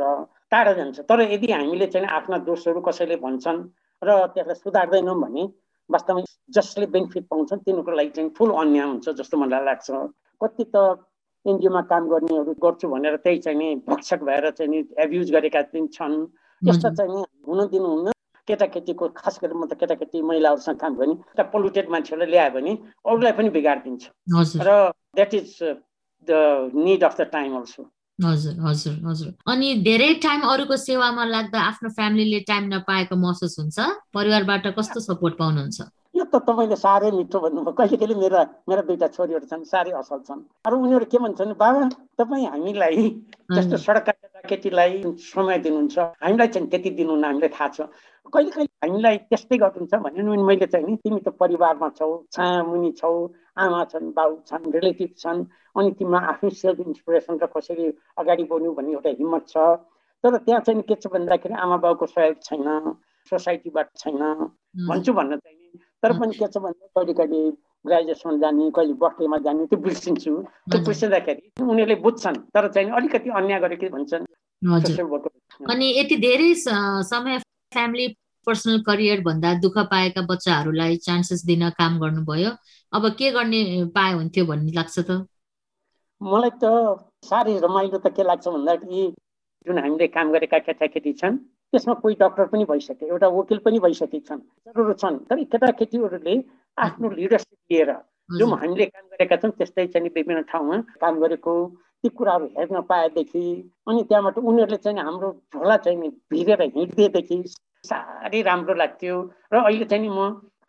टाढा 0.52 0.74
जान्छ। 0.78 1.00
तर 1.10 1.22
यदि 1.22 1.52
हामीले 1.52 1.88
चाहिँ 1.90 2.08
आफ्ना 2.08 2.38
दोषहरू 2.46 2.82
कसैले 2.86 3.16
भन्छन् 3.18 3.60
र 4.02 4.10
त्यसलाई 4.34 4.56
सुधार्दैनौँ 4.62 5.18
भने 5.22 5.44
वास्तवमा 5.90 6.22
जसले 6.54 6.86
बेनिफिट 6.94 7.26
पाउँछन् 7.26 7.66
तिनीहरूको 7.66 7.92
लागि 7.98 8.10
चाहिँ 8.14 8.30
ठुलो 8.38 8.54
अन्याय 8.62 8.86
हुन्छ 8.86 9.10
जस्तो 9.18 9.38
मलाई 9.42 9.66
लाग्छ। 9.66 9.90
कति 10.42 10.66
त 10.70 10.76
एनजिओमा 11.46 11.82
काम 11.90 12.04
गर्नेहरू 12.14 12.54
गर्छु 12.62 12.88
भनेर 12.94 13.16
त्यही 13.26 13.38
चाहिँ 13.42 13.58
नि 13.58 13.76
भक्षक 13.90 14.22
भएर 14.22 14.50
चाहिँ 14.54 14.70
नि 14.70 14.86
एब्युज 15.02 15.32
गरेका 15.34 15.62
पनि 15.74 15.88
छन्। 15.98 16.14
यस्ता 16.62 16.90
चाहिँ 16.94 17.10
नि 17.10 17.22
हुन 17.50 17.60
दिनुहुन्न। 17.74 18.21
केटाकेटीको 18.52 19.08
खास 19.22 19.40
गरेर 19.44 19.56
म 19.56 19.66
त 19.66 19.80
केटाकेटी 19.80 20.22
महिलाहरूसँग 20.32 20.78
काम 20.84 20.94
गर्ने 21.00 21.16
एउटा 21.16 21.44
पोल्युटेड 21.56 21.90
मान्छेहरूलाई 21.96 22.32
ल्यायो 22.34 22.52
भने 22.58 22.74
अरूलाई 23.08 23.34
पनि 23.40 23.50
बिगारिदिन्छ। 23.58 24.04
र 24.68 24.70
that 25.16 25.34
is 25.40 25.50
the 26.28 26.32
need 26.76 27.04
of 27.04 27.18
the 27.18 27.32
time 27.34 27.58
also 27.62 27.84
हजुर 28.20 28.56
हजुर 28.62 28.96
हजुर। 29.08 29.30
अनि 29.50 29.68
धेरै 29.82 30.14
टाइम 30.22 30.42
अरूको 30.54 30.76
सेवामा 30.78 31.24
लाग्दा 31.26 31.60
आफ्नो 31.70 31.90
फ्यामिलीले 31.98 32.40
टाइम 32.50 32.64
नपाएको 32.74 33.16
महसुस 33.18 33.56
हुन्छ? 33.60 33.78
परिवारबाट 34.14 34.68
कस्तो 34.78 35.00
सपोर्ट 35.02 35.34
पाउनुहुन्छ? 35.42 35.80
यो 36.14 36.24
त 36.30 36.44
तपाईँले 36.46 36.78
साह्रै 36.78 37.10
मिठो 37.18 37.40
भन्नुभयो। 37.42 37.74
कहिले 37.74 37.98
कहिले 37.98 38.16
मेरा 38.22 38.42
मेरा 38.70 38.82
दुईवटा 38.86 39.08
छोरीहरू 39.18 39.46
छन् 39.50 39.66
साह्रै 39.66 39.92
असल 39.98 40.22
छन्। 40.28 40.42
अरू 40.68 40.76
उनीहरू 40.86 41.06
के 41.10 41.18
भन्छन् 41.18 41.58
बाबा 41.58 41.82
तपाईँ 42.22 42.46
हामीलाई 42.54 43.10
जस्तो 43.58 43.78
सडक 43.90 44.10
केटीलाई 44.50 44.94
समय 45.34 45.58
दिनुहुन्छ। 45.66 45.98
हामीलाई 46.22 46.48
चाहिँ 46.54 46.68
त्यति 46.70 46.90
दिनुहुन्न 47.02 47.26
हामीलाई 47.26 47.52
थाहा 47.58 47.68
छ। 47.74 47.80
कहिले 48.34 48.52
कहिले 48.52 48.74
हामीलाई 48.84 49.18
त्यस्तै 49.30 49.58
गर्नुहुन्छ 49.58 49.94
भने 50.06 50.22
मैले 50.50 50.66
चाहिँ 50.74 50.86
नि 50.88 50.96
तिमी 51.04 51.20
त 51.26 51.30
परिवारमा 51.42 51.90
छौ 51.98 52.10
छाया 52.32 52.64
मुनि 52.64 52.92
छौ 53.00 53.14
आमा 53.58 53.82
छन् 53.92 54.12
बाउ 54.18 54.32
छन् 54.50 54.72
रिलेटिभ 54.76 55.12
छन् 55.18 55.40
अनि 55.78 55.92
तिमीमा 56.00 56.20
आफ्नै 56.32 56.50
सेल्फ 56.62 56.80
इन्सपिरेसन 56.86 57.36
र 57.44 57.46
कसरी 57.56 57.86
अगाडि 58.22 58.44
बढ्नु 58.52 58.74
भन्ने 58.78 58.92
एउटा 58.94 59.12
हिम्मत 59.20 59.44
छ। 59.48 59.58
तर 60.24 60.38
त्यहाँ 60.46 60.62
चाहिँ 60.62 60.82
के 60.88 60.96
छ 60.96 61.08
भन्दाखेरि 61.12 61.54
आमा 61.66 61.78
बाउको 61.84 62.06
सहयोग 62.14 62.38
छैन 62.48 62.96
सोसाइटीबाट 63.32 63.88
छैन। 63.98 64.22
भन्छु 64.88 65.12
भन्न 65.14 65.38
चाहिँ 65.42 65.80
तर 66.04 66.12
पनि 66.20 66.34
के 66.40 66.48
छ 66.48 66.58
भन्दा 66.62 66.86
कहिले 66.96 67.14
कहिले 67.20 67.42
ग्रेजुएसन 67.86 68.40
जाने 68.40 68.70
कहिले 68.78 68.94
बर्थडेमा 69.02 69.38
जाने 69.46 69.66
त्यो 69.66 69.80
बिर्सिन्छु। 69.82 70.34
त्यो 70.72 70.80
बिर्सिँदाखेरि 70.88 71.44
उनीहरूले 71.62 71.96
बुझ्छन् 72.06 72.38
तर 72.54 72.68
चाहिँ 72.74 72.90
अलिकति 72.98 73.30
अन्याय 73.40 73.60
गरेको 73.60 73.90
भन्छन्। 73.96 74.26
अनि 75.72 75.88
यति 76.00 76.16
धेरै 76.26 76.54
समय 77.12 77.40
फ्यामिली 77.74 78.08
पर्सनल 78.48 78.82
करियर 78.88 79.22
भन्दा 79.22 79.54
दुःख 79.62 79.78
पाएका 79.92 80.22
बच्चाहरूलाई 80.30 80.98
चान्सेस 81.08 81.46
दिन 81.46 81.70
काम 81.80 82.00
गर्नुभयो। 82.02 82.52
अब 82.94 83.10
के 83.20 83.32
गर्ने 83.32 83.62
पाए 83.96 84.14
हुन्थ्यो 84.14 84.46
भन्ने 84.46 84.72
लाग्छ 84.76 85.00
त? 85.00 85.26
मलाई 86.22 86.50
त 86.64 86.66
साह्रै 87.30 87.58
रमाइलो 87.66 87.98
त 87.98 88.14
के 88.18 88.24
लाग्छ 88.24 88.48
भन्दाखेरि 88.48 89.04
जुन 89.68 89.78
हामीले 89.80 90.08
काम 90.18 90.32
गरेका 90.32 90.60
केटाकेटी 90.68 91.14
छन् 91.22 91.38
त्यसमा 91.74 91.94
कोही 92.04 92.16
डक्टर 92.22 92.46
पनि 92.54 92.66
भइसके 92.72 93.06
एउटा 93.08 93.28
वकिल 93.38 93.58
पनि 93.66 93.80
भइसकेका 93.80 94.26
छन् 94.28 94.42
जरुर 94.68 94.94
छन् 95.02 95.18
तर 95.30 95.44
केटाकेटीहरूले 95.44 96.36
आफ्नो 96.78 97.10
लिडरसिप 97.18 97.60
लिएर 97.72 97.92
जुन 98.30 98.54
हामीले 98.54 98.86
काम 98.86 99.06
गरेका 99.14 99.36
छौँ 99.44 99.52
त्यस्तै 99.58 99.86
चाहिँ 99.94 100.10
विभिन्न 100.16 100.42
ठाउँमा 100.52 100.78
काम 101.02 101.20
गरेको 101.24 101.54
ती 102.04 102.10
कुराहरू 102.10 102.46
हेर्न 102.58 102.82
पाएदेखि 102.90 103.44
अनि 103.88 104.04
त्यहाँबाट 104.04 104.38
उनीहरूले 104.40 104.78
चाहिँ 104.78 105.00
हाम्रो 105.00 105.30
झोला 105.54 105.78
चाहिँ 105.86 106.10
भिरेर 106.32 106.62
हिँड्दिएदेखि 106.62 107.38
साह्रै 107.90 108.42
राम्रो 108.42 108.74
लाग्थ्यो। 108.74 109.16
र 109.54 109.56
अहिले 109.58 109.86
चाहिँ 109.86 110.04
नि 110.04 110.10
म 110.10 110.20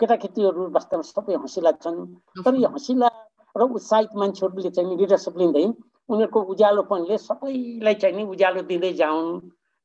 केटाकेटीहरू 0.01 0.63
वास्तवमा 0.77 1.05
सबै 1.05 1.35
हँसिला 1.37 1.73
छन् 1.83 1.99
तर 2.45 2.55
यो 2.57 2.69
हँसिला 2.69 3.09
र 3.55 3.63
उत्साहित 3.71 4.13
मान्छेहरूले 4.17 4.71
चाहिँ 4.71 4.97
लिडरसिप 4.97 5.37
लिँदै 5.39 5.65
उनीहरूको 6.09 6.41
उज्यालोपनले 6.53 7.17
सबैलाई 7.19 7.95
चाहिँ 8.03 8.17
नि 8.17 8.23
उज्यालो 8.33 8.63
दिँदै 8.71 8.93
जाउन् 9.01 9.29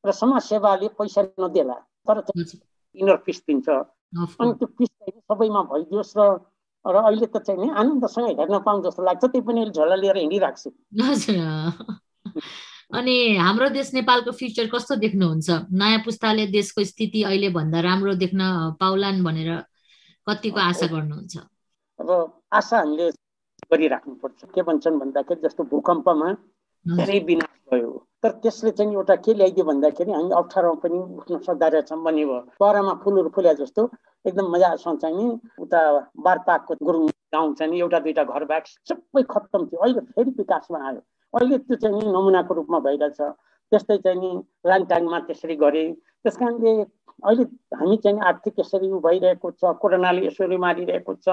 र 0.03 0.11
समाज 0.11 0.41
सेवाले 0.43 0.87
पैसा 0.97 1.21
नदेला 1.39 1.77
तर 2.07 2.23
इनर 2.95 3.15
पिस 3.25 3.39
दिन्छ। 3.47 3.69
अनि 4.39 4.51
त्यो 4.59 4.67
पिस 4.77 4.89
चाहिँ 4.89 5.19
सबैमा 5.21 5.61
भइदियोस् 5.71 6.13
र 6.17 6.21
र 6.87 6.95
अहिले 6.97 7.27
त 7.27 7.37
चाहिँ 7.43 7.59
नि 7.59 7.69
आनन्दसँग 7.75 8.39
हेर्न 8.39 8.59
पाउँ 8.65 8.83
जस्तो 8.83 9.03
लाग्छ 9.03 9.23
त्यही 9.25 9.41
पनि 9.41 9.65
झोला 9.69 9.95
लिएर 9.95 10.17
हिँडिरहेको 10.17 10.59
छु 10.61 10.69
अनि 12.93 13.15
हाम्रो 13.37 13.69
देश 13.69 13.93
नेपालको 13.93 14.31
फ्युचर 14.31 14.67
कस्तो 14.67 14.95
देख्नुहुन्छ 14.95 15.49
नयाँ 15.73 15.99
पुस्ताले 16.05 16.45
देशको 16.47 16.83
स्थिति 16.83 17.23
अहिले 17.23 17.49
भन्दा 17.51 17.79
राम्रो 17.81 18.13
देख्न 18.15 18.41
पाउलान् 18.79 19.23
भनेर 19.23 19.51
कतिको 20.27 20.59
आशा 20.59 20.87
गर्नुहुन्छ 20.87 21.37
अब 21.99 22.09
आशा 22.53 22.77
हामीले 22.77 23.09
गरिराख्नुपर्छ 23.71 24.39
के 24.55 24.61
भन्छन् 24.61 24.99
भन्दाखेरि 24.99 25.41
जस्तो 25.43 25.63
भूकम्पमा 25.63 26.29
धेरै 26.87 27.19
विनाश 27.27 27.55
भयो। 27.73 27.91
तर 28.23 28.31
त्यसले 28.43 28.71
चाहिँ 28.71 28.93
एउटा 28.93 29.15
के 29.25 29.33
ल्याइदियो 29.33 29.65
भन्दाखेरि 29.65 30.11
हामी 30.11 30.31
अप्ठ्यारोमा 30.41 30.79
पनि 30.83 30.97
उठ्न 31.19 31.37
सक्दा 31.47 31.67
रहेछौँ 31.67 32.03
भन्ने 32.03 32.25
भयो। 32.25 32.39
परामा 32.59 32.93
फुलहरू 33.03 33.29
फुल्या 33.35 33.53
जस्तो 33.61 33.81
एकदम 34.25 34.45
मजासँग 34.53 34.97
चाहिँ 34.97 35.15
नि। 35.17 35.27
उता 35.61 35.79
बारपाकको 36.25 36.73
गुरुङ 36.85 37.07
गाउँ 37.33 37.53
चाहिँ 37.55 37.79
एउटा 37.79 37.99
दुइटा 37.99 38.23
घर 38.23 38.43
बाहेक 38.45 38.65
सबै 38.87 39.23
खत्तम 39.33 39.65
थियो। 39.67 39.79
अहिले 39.83 40.01
फेरि 40.15 40.31
विकासमा 40.37 40.79
आयो। 40.87 41.01
अहिले 41.33 41.57
त्यो 41.57 41.75
चाहिँ 41.75 41.95
नि 41.99 42.05
नमुनाको 42.07 42.53
रूपमा 42.53 42.79
भइरहेछ। 42.87 43.19
त्यस्तै 43.71 43.97
चाहिँ 44.03 44.19
नि 44.19 44.29
लाङटाङमा 44.65 45.19
त्यसरी 45.27 45.55
गरे। 45.55 45.83
त्यस 46.23 46.37
कारणले 46.37 46.71
अहिले 47.27 47.43
हामी 47.77 47.97
चाहिँ 48.03 48.19
आर्थिक 48.29 48.59
यसरी 48.59 48.87
भइरहेको 49.07 49.51
छ। 49.51 49.75
कोरोनाले 49.81 50.25
यसरी 50.27 50.57
मारिरहेको 50.57 51.13
छ। 51.19 51.27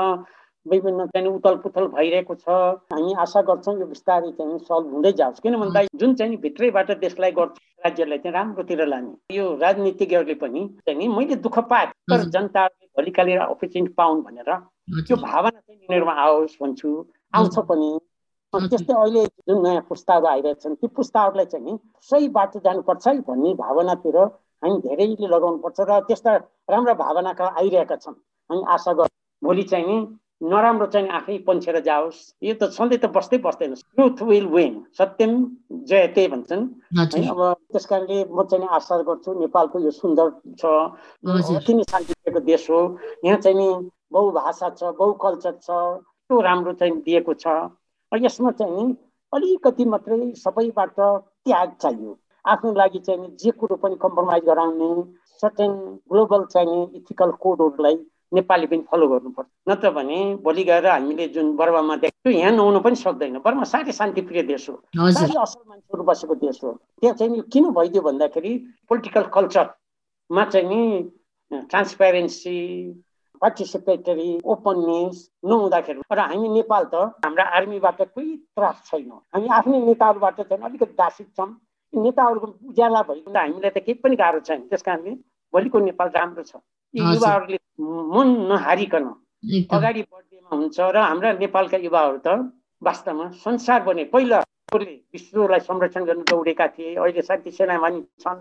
विभिन्न 0.67 1.07
चाहिँ 1.07 1.29
उथल 1.29 1.57
पुथल 1.63 1.87
भइरहेको 1.95 2.35
छ। 2.35 2.49
हामी 2.93 3.13
आशा 3.15 3.41
गर्छौँ 3.43 3.79
यो 3.81 3.87
बिस्तारै 3.87 4.31
चाहिँ 4.33 4.59
सल्भ 4.59 4.93
हुँदै 4.93 5.13
जाओस्। 5.13 5.41
किन 5.41 5.57
भन्दा 5.61 5.83
जुन 5.95 6.15
चाहिँ 6.15 6.37
भित्रैबाट 6.41 6.91
देशलाई 7.01 7.33
गर्छ 7.33 7.53
राज्यलाई 7.85 8.19
चाहिँ 8.19 8.35
राम्रोतिर 8.35 8.87
लाने। 8.87 9.37
यो 9.37 9.45
राजनीतिज्ञहरूले 9.61 10.35
पनि 10.41 10.63
चाहिँ 10.87 11.09
मैले 11.09 11.37
दुःख 11.45 11.59
पाएँ 11.69 11.87
तर 12.09 12.25
जनताले 12.31 12.87
भोलिका 12.97 13.23
लिएर 13.23 13.41
अपर्च्युनिटी 13.45 13.95
पाउन् 13.95 14.23
भनेर 14.23 14.51
त्यो 15.05 15.17
भावना 15.17 15.59
चाहिँ 15.61 15.81
यिनीहरूमा 15.81 16.13
आओस् 16.25 16.57
भन्छु। 16.63 16.91
आउँछ 17.35 17.59
पनि। 17.69 17.91
त्यस्तै 18.55 18.95
अहिले 18.95 19.25
जुन 19.45 19.63
नयाँ 19.63 19.85
पुस्ताहरू 19.89 20.27
आइरहेछन् 20.27 20.75
ती 20.81 20.87
पुस्ताहरूलाई 20.87 21.47
चाहिँ 21.53 21.79
सही 22.11 22.29
बाटो 22.31 22.59
जानुपर्छ 22.65 23.07
है 23.09 23.19
भन्ने 23.21 23.55
भावनातिर 23.55 24.17
हामी 24.63 24.79
धेरैले 24.81 25.27
लगाउनुपर्छ 25.27 25.81
र 25.81 26.01
त्यस्ता 26.09 26.33
राम्रा 26.71 26.95
भावनाका 26.95 27.47
आइरहेका 27.59 27.97
छन्। 27.97 28.15
हामी 28.51 28.63
आशा 28.75 28.93
गर 28.95 29.09
भोलि 29.43 29.63
चाहिँ 29.63 29.87
नि 29.87 29.97
नराम्रो 30.45 30.87
चाहिँ 30.93 31.09
आफै 31.09 31.37
पन्छेर 31.47 31.79
जाओस्। 31.81 32.19
यो 32.45 32.55
त 32.61 32.69
सधैँ 32.77 32.99
त 32.99 33.07
बस्दै 33.17 33.39
बस्दैन। 33.41 33.75
ट्रुथ 33.75 34.23
विल 34.29 34.47
विन 34.55 34.75
सत्यम 34.99 35.33
जयते 35.89 36.27
भन्छन्। 36.29 36.65
अब 37.33 37.41
त्यस 37.73 37.87
कारणले 37.87 38.19
म 38.29 38.43
चाहिँ 38.45 38.69
आशा 38.69 38.97
गर्छु 39.09 39.31
नेपालको 39.41 39.81
यो 39.81 39.91
सुन्दर 39.91 40.31
छ 40.61 40.65
अति 41.57 41.75
नै 41.75 41.85
शान्ति 41.91 42.41
देश 42.41 42.71
हो। 42.71 42.81
यहाँ 43.25 43.39
चाहिँ 43.41 43.57
नि 43.57 43.69
बहुभाषा 44.13 44.69
छ 44.79 44.93
बहुकल्चर 44.99 45.55
छ 45.63 45.71
त्यो 45.71 46.41
राम्रो 46.41 46.73
चाहिँ 46.81 47.01
दिएको 47.03 47.35
छ। 47.35 47.47
यसमा 48.13 48.51
चाहिँ 48.59 48.73
नि 48.77 48.95
अलिकति 49.33 49.85
मात्रै 49.85 50.33
सबैबाट 50.39 50.99
त्याग 51.01 51.69
चाहियो। 51.83 52.13
आफ्नो 52.45 52.73
लागि 52.75 52.99
चाहिँ 53.07 53.29
जे 53.41 53.51
कुरो 53.51 53.77
पनि 53.83 53.97
कम्प्रोमाइज 54.03 54.45
गराउने 54.45 54.91
सर्टेन 55.43 55.73
ग्लोबल 56.13 56.45
चाहिँ 56.53 56.83
इथिकल 56.97 57.31
कोडहरूलाई 57.43 57.97
नेपाली 58.35 58.67
पनि 58.67 58.83
फलो 58.91 59.07
गर्नुपर्छ। 59.09 59.49
नत्र 59.69 59.91
भने 59.91 60.19
भोलि 60.45 60.65
गएर 60.65 60.87
हामीले 60.87 61.27
जुन 61.35 61.55
बर्मामा 61.57 61.97
देख्छौँ 62.05 62.33
यहाँ 62.33 62.53
नहुनु 62.53 62.81
पनि 62.81 62.97
सक्दैन। 62.97 63.39
बर्मा 63.45 63.65
साह्रै 63.73 63.93
शान्तिप्रिय 63.93 64.43
देश 64.51 64.69
हो। 64.71 64.77
साह्रै 64.97 65.39
असल 65.43 65.61
मान्छेहरू 65.69 66.05
बसेको 66.05 66.35
देश 66.43 66.61
हो। 66.65 66.73
त्यहाँ 67.01 67.17
चाहिँ 67.17 67.43
किन 67.53 67.71
भइदियो 67.73 68.03
भन्दाखेरि 68.03 68.53
पोलिटिकल 68.89 69.25
कल्चरमा 69.35 70.45
चाहिँ 70.45 70.69
नि 70.69 70.81
ट्रान्सपेरेन्सी 71.71 72.59
पार्टिसिपेटरी 73.43 74.31
ओपननेस 74.45 75.17
नहुँदाखेरि 75.45 76.01
र 76.13 76.19
हामी 76.19 76.49
नेपाल 76.49 76.85
त 76.95 76.95
हाम्रा 77.25 77.45
आर्मीबाट 77.59 78.01
कोही 78.15 78.37
त्रास 78.57 78.83
छैन। 78.89 79.11
हामी 79.35 79.49
आफ्नै 79.59 79.79
नेताहरूबाट 79.85 80.41
चाहिँ 80.41 80.65
अलिकति 80.65 80.95
दासित 80.99 81.29
छौँ। 81.37 81.51
नेताहरूको 81.93 82.47
उज्याला 82.69 83.03
भइकन 83.09 83.37
हामीलाई 83.37 83.71
त 83.71 83.79
केही 83.85 84.01
पनि 84.03 84.17
गाह्रो 84.17 84.41
छैन। 84.49 84.61
त्यस 84.71 84.83
कारणले 84.83 85.13
भोलिको 85.53 85.79
नेपाल 85.79 86.09
राम्रो 86.15 86.43
छ। 86.43 86.57
युवाहरूले 86.95 87.59
मन 88.15 88.29
नहारिकन 88.51 89.05
अगाडि 89.71 90.03
बढ्दैमा 90.03 90.57
हुन्छ 90.57 90.81
र 90.81 90.97
हाम्रा 90.99 91.33
नेपालका 91.39 91.79
युवाहरू 91.87 92.19
त 92.27 92.53
वास्तवमा 92.83 93.29
संसार 93.45 93.83
बने। 93.83 94.05
पहिला 94.13 94.39
विश्वलाई 94.75 95.61
संरक्षण 95.61 96.05
गर्न 96.05 96.23
दौडेका 96.31 96.67
थिए 96.75 96.95
अहिले 96.95 97.23
शान्ति 97.23 97.51
सेनामा 97.51 97.89
नि 97.89 98.01
छन् 98.21 98.41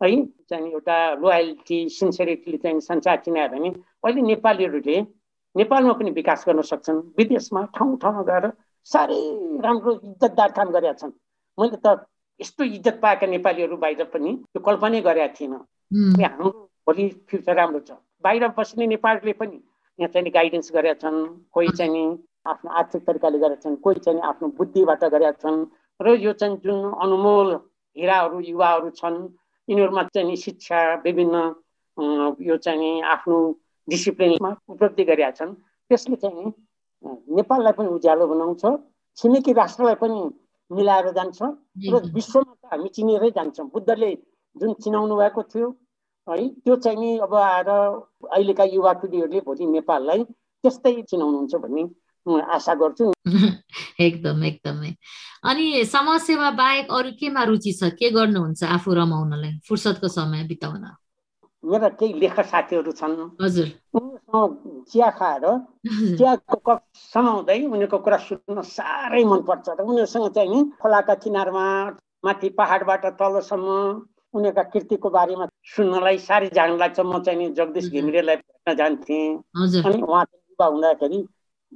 है 0.00 0.10
चाहिँ 0.50 0.70
एउटा 0.72 0.96
लोयल्टी 1.22 1.78
सिन्सियरिटीले 1.88 2.58
चाहिँ 2.58 2.80
संसार 2.80 3.16
चिनायो 3.24 3.48
भने 3.48 3.68
अहिले 4.04 4.22
नेपालीहरूले 4.22 4.96
नेपालमा 5.56 5.92
पनि 5.92 6.10
विकास 6.10 6.44
गर्न 6.48 6.62
सक्छन् 6.62 7.00
विदेशमा 7.18 7.62
ठाउँ 7.76 7.96
ठाउँमा 8.02 8.22
गएर 8.30 8.44
साह्रै 8.86 9.20
राम्रो 9.64 9.92
इज्जतदार 9.94 10.50
काम 10.56 10.68
गरेका 10.70 10.92
छन्। 11.00 11.12
मैले 11.58 11.76
त 11.84 12.06
यस्तो 12.40 12.64
इज्जत 12.64 12.98
पाएका 13.02 13.26
नेपालीहरू 13.26 13.76
बाहिर 13.76 14.04
पनि 14.14 14.30
त्यो 14.50 14.60
कल्पनै 14.68 15.00
गरेका 15.02 15.28
थिइनँ। 15.36 15.60
हाम्रो 16.22 16.61
भोलि 16.86 17.08
फ्युचर 17.28 17.54
राम्रो 17.56 17.80
छ। 17.80 17.90
बाहिर 18.24 18.48
बस्ने 18.58 18.86
नेपालीले 18.86 19.32
पनि 19.40 19.58
यहाँ 19.98 20.08
चाहिँ 20.12 20.30
गाइडेन्स 20.32 20.72
गरेका 20.74 20.94
छन् 21.02 21.18
कोही 21.52 21.68
चाहिँ 21.78 22.04
आफ्नो 22.46 22.70
आर्थिक 22.70 23.02
तरिकाले 23.06 23.38
गरेका 23.38 23.62
छन् 23.62 23.76
कोही 23.84 24.00
चाहिँ 24.04 24.20
आफ्नो 24.30 24.48
बुद्धिबाट 24.58 25.04
गरेका 25.14 25.32
छन् 25.42 25.58
र 26.00 26.16
यो 26.18 26.32
चाहिँ 26.40 26.56
जुन 26.64 26.78
अनुमोल 27.02 27.48
हिराहरू 27.96 28.40
युवाहरू 28.40 28.90
छन् 28.98 29.18
यिनीहरूमा 29.68 30.02
चाहिँ 30.14 30.36
शिक्षा 30.36 30.78
विभिन्न 31.04 31.36
यो 32.42 32.56
चाहिँ 32.56 33.02
आफ्नो 33.14 33.36
डिसिप्लिनमा 33.88 34.50
उपलब्धि 34.68 35.04
गरेका 35.04 35.30
छन्। 35.38 35.54
त्यसले 35.90 36.16
चाहिँ 36.16 36.52
नेपाललाई 37.36 37.72
पनि 37.78 37.88
उज्यालो 37.98 38.26
बनाउँछ 38.26 38.64
छिमेकी 39.18 39.52
राष्ट्रलाई 39.52 39.94
पनि 40.02 40.18
मिलाएर 40.70 41.10
जान्छ 41.12 41.42
र 41.92 41.94
विश्वमा 42.14 42.54
त 42.54 42.72
हामी 42.72 42.88
चिनेरै 42.96 43.30
जान्छौँ। 43.36 43.66
बुद्धले 43.70 44.10
जुन 44.56 44.72
चिनाउनु 44.82 45.14
भएको 45.16 45.42
थियो 45.52 45.68
है? 46.28 46.48
त्यो 46.48 46.76
चाहिँ 46.76 46.98
नि 46.98 47.18
अब 47.18 47.34
आएर 47.34 47.68
अहिलेका 47.68 48.64
युवा 48.64 48.92
पिँढीहरूले 48.92 49.40
भोलि 49.40 49.66
नेपाललाई 49.66 50.24
त्यस्तै 50.64 50.94
चिनाउनुहुन्छ 51.10 51.54
भन्ने 51.54 51.82
आशा 52.26 52.74
गर्छु। 52.74 53.12
एकदम 54.00 54.44
एकदमै। 54.44 54.94
अनि 55.44 55.84
समाजसेवा 55.84 56.50
बाहेक 56.50 56.92
अरू 56.92 57.10
केमा 57.20 57.42
रुचि 57.44 57.72
छ? 57.72 57.90
के 57.98 58.10
गर्नुहुन्छ 58.10 58.62
आफू 58.64 58.94
रमाउनलाई 58.94 59.58
फुर्सदको 59.68 60.08
समय 60.08 60.46
बिताउन? 60.46 60.84
मेरा 61.64 61.88
केही 61.98 62.12
लेखक 62.20 62.46
साथीहरू 62.46 62.92
छन्। 62.92 63.18
हजुर। 63.42 63.68
चिया 64.90 65.10
खाएर 65.18 65.44
चियाको 66.18 66.56
कप 66.66 66.80
समाउँदै 67.14 67.58
उनीहरूको 67.66 67.98
कुरा 67.98 68.16
सुन्न 68.28 68.62
साह्रै 68.62 69.24
मनपर्छ। 69.24 69.68
र 69.68 69.82
उनीहरूसँग 69.82 70.30
चाहिँ 70.34 70.50
नि 70.50 70.60
खोलाका 70.82 71.14
किनारमा 71.22 71.66
माथि 72.24 72.48
पहाडबाट 72.58 73.04
तलसम्म 73.18 73.68
उनीहरूका 74.34 74.62
कृतिको 74.72 75.08
बारेमा 75.10 75.46
सुन्नलाई 75.76 76.18
साह्रै 76.18 76.48
जानु 76.54 76.76
लाग्छ। 76.76 76.98
म 77.00 77.22
चाहिँ 77.22 77.38
नि 77.38 77.46
जगदीश 77.58 77.90
घिमिरेलाई 77.92 78.36
भेट्न 78.36 78.74
जान्थेँ। 78.76 79.26
अनि 79.84 80.02
उहाँ 80.02 80.24
युवा 80.32 80.66
हुँदाखेरि 80.66 81.18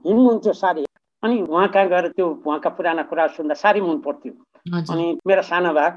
हिँड्नुहुन्थ्यो 0.06 0.52
साह्रै। 0.52 0.84
अनि 1.22 1.42
उहाँ 1.42 1.68
कहाँ 1.68 1.88
गएर 1.88 2.08
त्यो 2.16 2.26
उहाँका 2.46 2.70
पुराना 2.76 3.02
कुरा 3.10 3.26
सुन्दा 3.36 3.54
साह्रै 3.54 3.80
मन 3.80 3.98
पर्थ्यो। 4.04 4.32
अनि 4.66 5.04
मेरो 5.26 5.42
सानो 5.46 5.72
भाग 5.74 5.92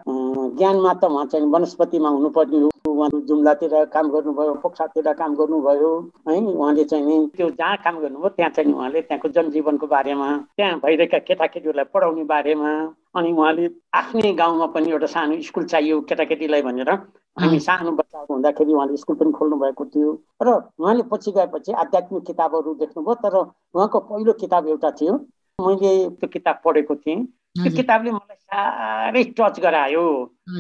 ज्ञानमा 0.58 0.94
त 0.94 1.04
उहाँ 1.06 1.26
चाहिँ 1.32 1.46
वनस्पतिमा 1.48 2.10
हुनुपर्ने 2.10 2.60
हो। 2.60 2.70
उहाँ 2.90 3.10
जुम्लातिर 3.28 3.74
काम 3.94 4.10
गर्नुभयो 4.12 4.54
पोखरातिर 4.64 5.12
काम 5.14 5.36
गर्नुभयो 5.36 5.92
है। 6.28 6.36
उहाँले 6.40 6.84
चाहिँ 6.84 7.06
नि 7.06 7.16
त्यो 7.38 7.50
जहाँ 7.60 7.78
काम 7.84 8.00
गर्नुभयो 8.00 8.30
त्यहाँ 8.30 8.52
चाहिँ 8.56 8.74
उहाँले 8.74 9.02
त्यहाँको 9.02 9.30
जनजीवनको 9.36 9.88
बारेमा 9.88 10.28
त्यहाँ 10.58 10.80
भइरहेका 10.84 11.20
केटाकेटीहरूलाई 11.28 11.86
पढाउने 11.94 12.24
बारेमा 12.30 12.72
अनि 13.16 13.32
उहाँले 13.32 13.70
आफ्नै 13.96 14.34
गाउँमा 14.34 14.66
पनि 14.74 14.92
एउटा 14.92 15.08
सानो 15.08 15.42
स्कुल 15.42 15.66
चाहियो 15.66 16.02
केटाकेटीलाई 16.10 16.62
भनेर 16.62 16.90
हामी 17.38 17.60
सानो 17.60 17.92
बच्चाहरू 17.98 18.34
हुँदाखेरि 18.34 18.74
उहाँले 18.74 18.98
स्कुल 18.98 19.16
पनि 19.16 19.32
खोल्नु 19.32 19.58
भएको 19.60 19.86
थियो। 19.86 20.12
र 20.44 20.48
उहाँले 20.78 21.04
पछि 21.12 21.32
गएपछि 21.32 21.72
आध्यात्मिक 21.84 22.24
किताबहरू 22.26 22.74
देख्नुभयो 22.84 23.16
तर 23.26 23.36
उहाँको 23.38 24.00
पहिलो 24.10 24.34
किताब 24.42 24.68
एउटा 24.68 24.92
थियो। 25.02 25.14
मैले 25.60 25.94
त्यो 26.20 26.28
किताब 26.30 26.62
पढेको 26.66 26.96
थिएँ। 26.96 27.20
त्यो 27.60 27.72
किताबले 27.76 28.12
मलाई 28.12 28.38
साह्रै 28.38 29.24
टच 29.38 29.60
गरायो। 29.60 30.06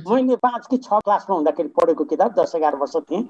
मैले 0.09 0.35
पाँच 0.35 0.67
कि 0.67 0.77
छ 0.77 0.99
क्लासमा 1.05 1.35
हुँदाखेरि 1.35 1.69
पढेको 1.77 2.03
किताब 2.05 2.33
दस 2.39 2.55
एघार 2.55 2.75
वर्ष 2.75 2.95
थिएँ। 3.09 3.23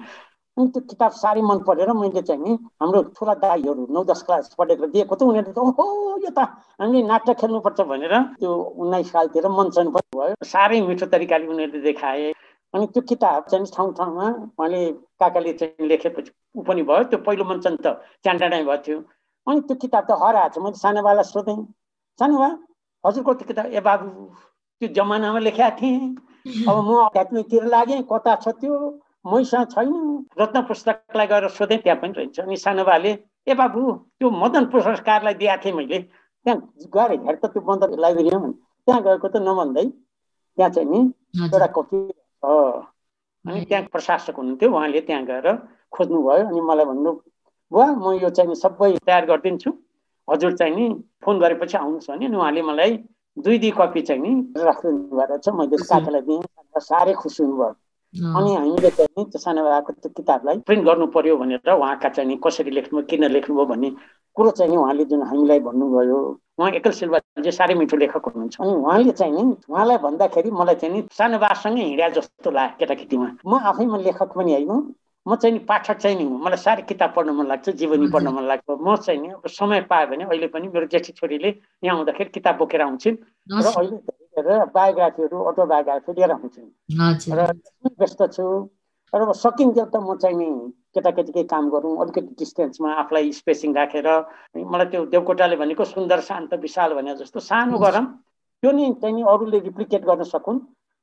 अनि 0.60 0.68
त्यो 0.76 0.80
किताब 0.90 1.12
साह्रै 1.16 1.42
मन 1.48 1.58
परेर 1.66 1.90
मैले 1.96 2.22
चाहिँ 2.28 2.42
नि 2.44 2.52
हाम्रो 2.82 3.02
ठुला 3.16 3.34
दाईहरू 3.42 3.86
नौ 3.96 4.02
दस 4.04 4.22
क्लास 4.28 4.54
पढेर 4.58 4.86
दिएको 4.92 5.14
त 5.16 5.22
उनीहरूले 5.24 5.52
त 5.56 5.58
ओहो 5.58 5.84
यो 6.24 6.30
त 6.36 6.40
हामीले 6.80 7.02
नाटक 7.10 7.36
खेल्नुपर्छ 7.40 7.80
भनेर 7.92 8.14
त्यो 8.40 8.50
उन्नाइस 8.84 9.12
सालतिर 9.12 9.48
मञ्चन 9.56 9.90
पनि 9.96 10.18
भयो 10.20 10.34
साह्रै 10.52 10.80
मिठो 10.88 11.06
तरिकाले 11.14 11.46
उनीहरूले 11.52 11.80
देखाए। 11.88 12.32
अनि 12.74 12.86
त्यो 12.94 13.02
किताब 13.10 13.44
चाहिँ 13.50 13.66
ठाउँ 13.76 13.92
ठाउँमा 13.98 14.26
उहाँले 14.28 14.82
काकाले 15.20 15.52
चाहिँ 15.60 15.88
लेखेपछि 15.88 16.30
ऊ 16.58 16.62
पनि 16.68 16.82
भयो 16.90 17.04
त्यो 17.10 17.18
पहिलो 17.26 17.44
मञ्चन 17.50 17.76
त 17.84 17.96
च्यान्डाडै 18.24 18.62
भएको 18.62 18.82
थियो 18.86 18.98
अनि 19.46 19.60
त्यो 19.68 19.76
किताब 19.84 20.04
त 20.10 20.18
हराएको 20.22 20.54
छ 20.54 20.64
मैले 20.64 20.78
सानोबालाई 20.84 21.30
सोधेँ 21.32 21.58
सानोबा 22.18 22.48
हजुरको 23.04 23.34
त्यो 23.40 23.46
किताब 23.50 23.66
ए 23.78 23.80
बाबु 23.88 24.08
त्यो 24.82 24.88
जमानामा 24.98 25.38
लेखेका 25.46 25.70
थिएँ। 25.80 26.00
अब 26.68 26.76
म 26.88 26.90
आध्यात्मिकतिर 27.06 27.64
लागेँ 27.74 28.02
कता 28.12 28.34
छ 28.44 28.54
त्यो? 28.60 28.74
मैसँग 29.24 29.66
छैन। 29.72 30.26
रत्न 30.40 30.62
पुस्तकलाई 30.68 31.26
गएर 31.26 31.48
सोधेँ 31.48 31.78
त्यहाँ 31.84 31.98
पनि 32.00 32.12
रहन्छ 32.16 32.40
अनि 32.40 32.56
सानोबाले 32.56 33.10
ए 33.48 33.54
बाबु 33.54 33.80
त्यो 34.18 34.30
मदन 34.30 34.64
पुरस्कारलाई 34.72 35.34
दिएको 35.40 35.64
थिएँ 35.64 35.74
मैले। 35.76 35.98
त्यहाँ 36.46 36.58
गएर 36.94 37.10
हेर 37.26 37.36
त 37.36 37.52
त्यो 37.52 37.60
बन्द 37.60 37.82
लाइब्रेरीमा। 38.00 38.50
त्यहाँ 38.86 39.02
गएको 39.02 39.28
त 39.28 39.36
नभन्दै। 39.44 39.86
त्यहाँ 40.56 40.70
चाहिँ 40.70 40.88
नि 40.88 41.00
एउटा 41.44 41.66
कपी 41.76 41.98
अनि 43.44 43.64
त्यहाँ 43.68 43.84
प्रशासक 43.92 44.36
हुनुहुन्थ्यो। 44.36 44.68
उहाँले 44.72 45.00
त्यहाँ 45.08 45.24
गएर 45.28 45.46
खोज्नुभयो। 45.92 46.46
अनि 46.48 46.60
मलाई 46.60 46.84
भन्नु 46.88 47.10
बुवा 47.72 47.86
म 48.00 48.04
यो 48.24 48.28
चाहिँ 48.32 48.54
सबै 48.56 48.96
तयार 49.04 49.24
गरिदिन्छु। 49.28 49.70
हजुर 50.28 50.52
चाहिँ 50.56 50.74
नि 50.74 50.84
फोन 51.24 51.38
गरेपछि 51.40 51.76
आउनुहोस् 51.76 52.10
भने 52.10 52.26
अनि 52.26 52.36
उहाँले 52.36 52.62
मलाई 52.62 52.92
दुई 53.36 53.58
दुई 53.58 53.70
कपी 53.78 54.00
चाहिँ 54.08 54.22
नि 54.22 54.30
राखिदिनु 54.56 55.16
भएको 55.16 55.36
छ। 55.44 55.48
मैले 55.58 55.76
साथीलाई 55.84 56.22
दिएँ। 56.24 56.42
साह्रै 56.80 57.14
खुसी 57.20 57.42
हुनुभयो। 57.42 57.74
अनि 58.14 58.54
हामीले 58.54 58.90
चाहिँ 58.90 59.24
त्यो 59.24 59.38
सानो 59.38 59.62
भएको 59.62 59.92
त्यो 59.94 60.10
किताबलाई 60.12 60.58
प्रिन्ट 60.60 60.84
गर्नु 60.84 61.06
पर्यो 61.08 61.36
भनेर 61.36 61.70
उहाँका 61.70 62.08
चाहिँ 62.10 62.38
कसरी 62.44 62.70
लेख्नुभयो 62.70 63.06
किन 63.06 63.24
लेख्नुभयो 63.30 63.66
भन्ने 63.66 63.90
कुरो 64.36 64.50
चाहिँ 64.52 64.76
उहाँले 64.76 65.04
जुन 65.04 65.22
हामीलाई 65.22 65.60
भन्नुभयो 65.60 66.18
उहाँ 66.58 66.70
एकल 66.72 66.90
सिल्वाजी 66.92 67.50
साह्रै 67.50 67.74
मिठो 67.74 67.96
लेखक 67.96 68.26
हुनुहुन्छ 68.26 68.60
अनि 68.60 68.72
उहाँले 68.74 69.12
चाहिँ 69.12 69.32
नि 69.32 69.42
उहाँलाई 69.68 69.98
भन्दाखेरि 69.98 70.50
मलाई 70.52 70.74
चाहिँ 70.74 70.94
नि 70.94 71.06
सानो 71.12 71.38
बासँगै 71.38 71.82
हिँड्या 71.82 72.08
जस्तो 72.10 72.50
लाग्यो 72.50 72.78
केटाकेटीमा 72.78 73.28
म 73.46 73.58
आफैमा 73.64 73.98
लेखक 74.00 74.32
पनि 74.34 74.52
होइन 74.52 74.94
म 75.26 75.36
चाहिँ 75.36 75.52
नि 75.52 75.64
पाठक 75.64 75.98
चाहिँ 75.98 76.16
नि 76.16 76.24
मलाई 76.24 76.56
साह्रै 76.58 76.82
किताब 76.84 77.12
पढ्न 77.16 77.30
मन 77.30 77.46
लाग्छ 77.46 77.70
जीवनी 77.72 78.10
पढ्न 78.10 78.28
मन 78.28 78.44
लाग्छ 78.44 78.70
म 78.80 78.96
चाहिँ 78.96 79.20
नि 79.20 79.28
अब 79.30 79.46
समय 79.48 79.80
पायो 79.86 80.06
भने 80.06 80.24
अहिले 80.24 80.46
पनि 80.48 80.68
मेरो 80.68 80.86
जेठी 80.88 81.12
छोरीले 81.12 81.54
यहाँ 81.82 81.96
आउँदाखेरि 81.96 82.30
किताब 82.30 82.58
बोकेर 82.58 82.82
आउँछिन् 82.82 83.16
र 83.54 83.66
अहिले 83.66 83.96
बायोग्राफीहरू 84.70 85.38
अटोबायोग्राफी 85.44 86.12
लिएर 86.12 86.30
आउँछिन् 86.32 86.70
र 87.32 87.52
व्यस्त 87.98 88.22
छु। 88.32 88.46
र 89.12 89.20
अब 89.20 89.32
सकिन्थ्यो 89.34 89.84
त 89.86 89.96
म 89.98 90.16
चाहिँ 90.16 90.36
नि 90.36 90.48
केटाकेटीकै 90.94 91.42
काम 91.44 91.70
गरौँ 91.70 91.94
अलिकति 92.00 92.34
डिस्टेन्समा 92.38 92.92
आफूलाई 92.96 93.32
स्पेसिङ 93.34 93.74
राखेर 93.74 94.08
मलाई 94.66 94.86
त्यो 94.86 95.04
देवकोटाले 95.08 95.56
भनेको 95.56 95.84
सुन्दर 95.86 96.20
शान्त 96.22 96.54
विशाल 96.60 96.94
भने 96.94 97.14
जस्तो 97.16 97.40
सानो 97.42 97.78
गरौँ 97.78 98.04
त्यो 98.62 98.70
नि 98.72 98.92
चाहिँ 99.00 99.14
नि 99.16 99.22
अरूले 99.28 99.58
रिप्लिकेट 99.60 100.04
गर्न 100.04 100.24
सकुन्। 100.26 100.60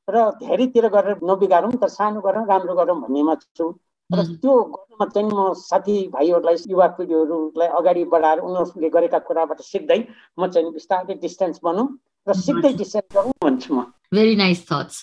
र 0.08 0.22
धेरैतिर 0.40 0.88
गरेर 0.90 1.20
नबिगारौँ 1.24 1.72
तर 1.78 1.90
सानो 1.90 2.22
गरौँ 2.22 2.46
राम्रो 2.48 2.74
गरौँ 2.76 3.02
भन्नेमा 3.02 3.36
छु। 3.52 3.66
र 4.10 4.24
त्यो 4.36 4.54
गर्नुमा 4.72 5.06
चाहिँ 5.08 5.30
म 5.30 5.54
साथीभाइहरूलाई 5.62 6.56
युवा 6.68 6.88
पिँढीहरूलाई 6.96 7.68
अगाडि 7.80 8.04
बढाएर 8.08 8.40
उनीहरूले 8.42 8.90
गरेका 8.90 9.20
कुराबाट 9.28 9.62
सिक्दै 9.64 10.00
म 10.38 10.48
चाहिँ 10.48 10.72
बिस्तारै 10.74 11.16
डिस्टेन्स 11.20 11.60
बनौँ। 11.64 11.88
र 12.28 12.34
सिक्दै 12.34 12.74
डिस्टेन्स 12.82 13.16
गरौँ 13.16 13.34
भन्छु 13.44 13.74
म। 13.74 13.80
भेरी 14.14 14.36
नाइस 14.36 14.62
थट्स 14.72 14.96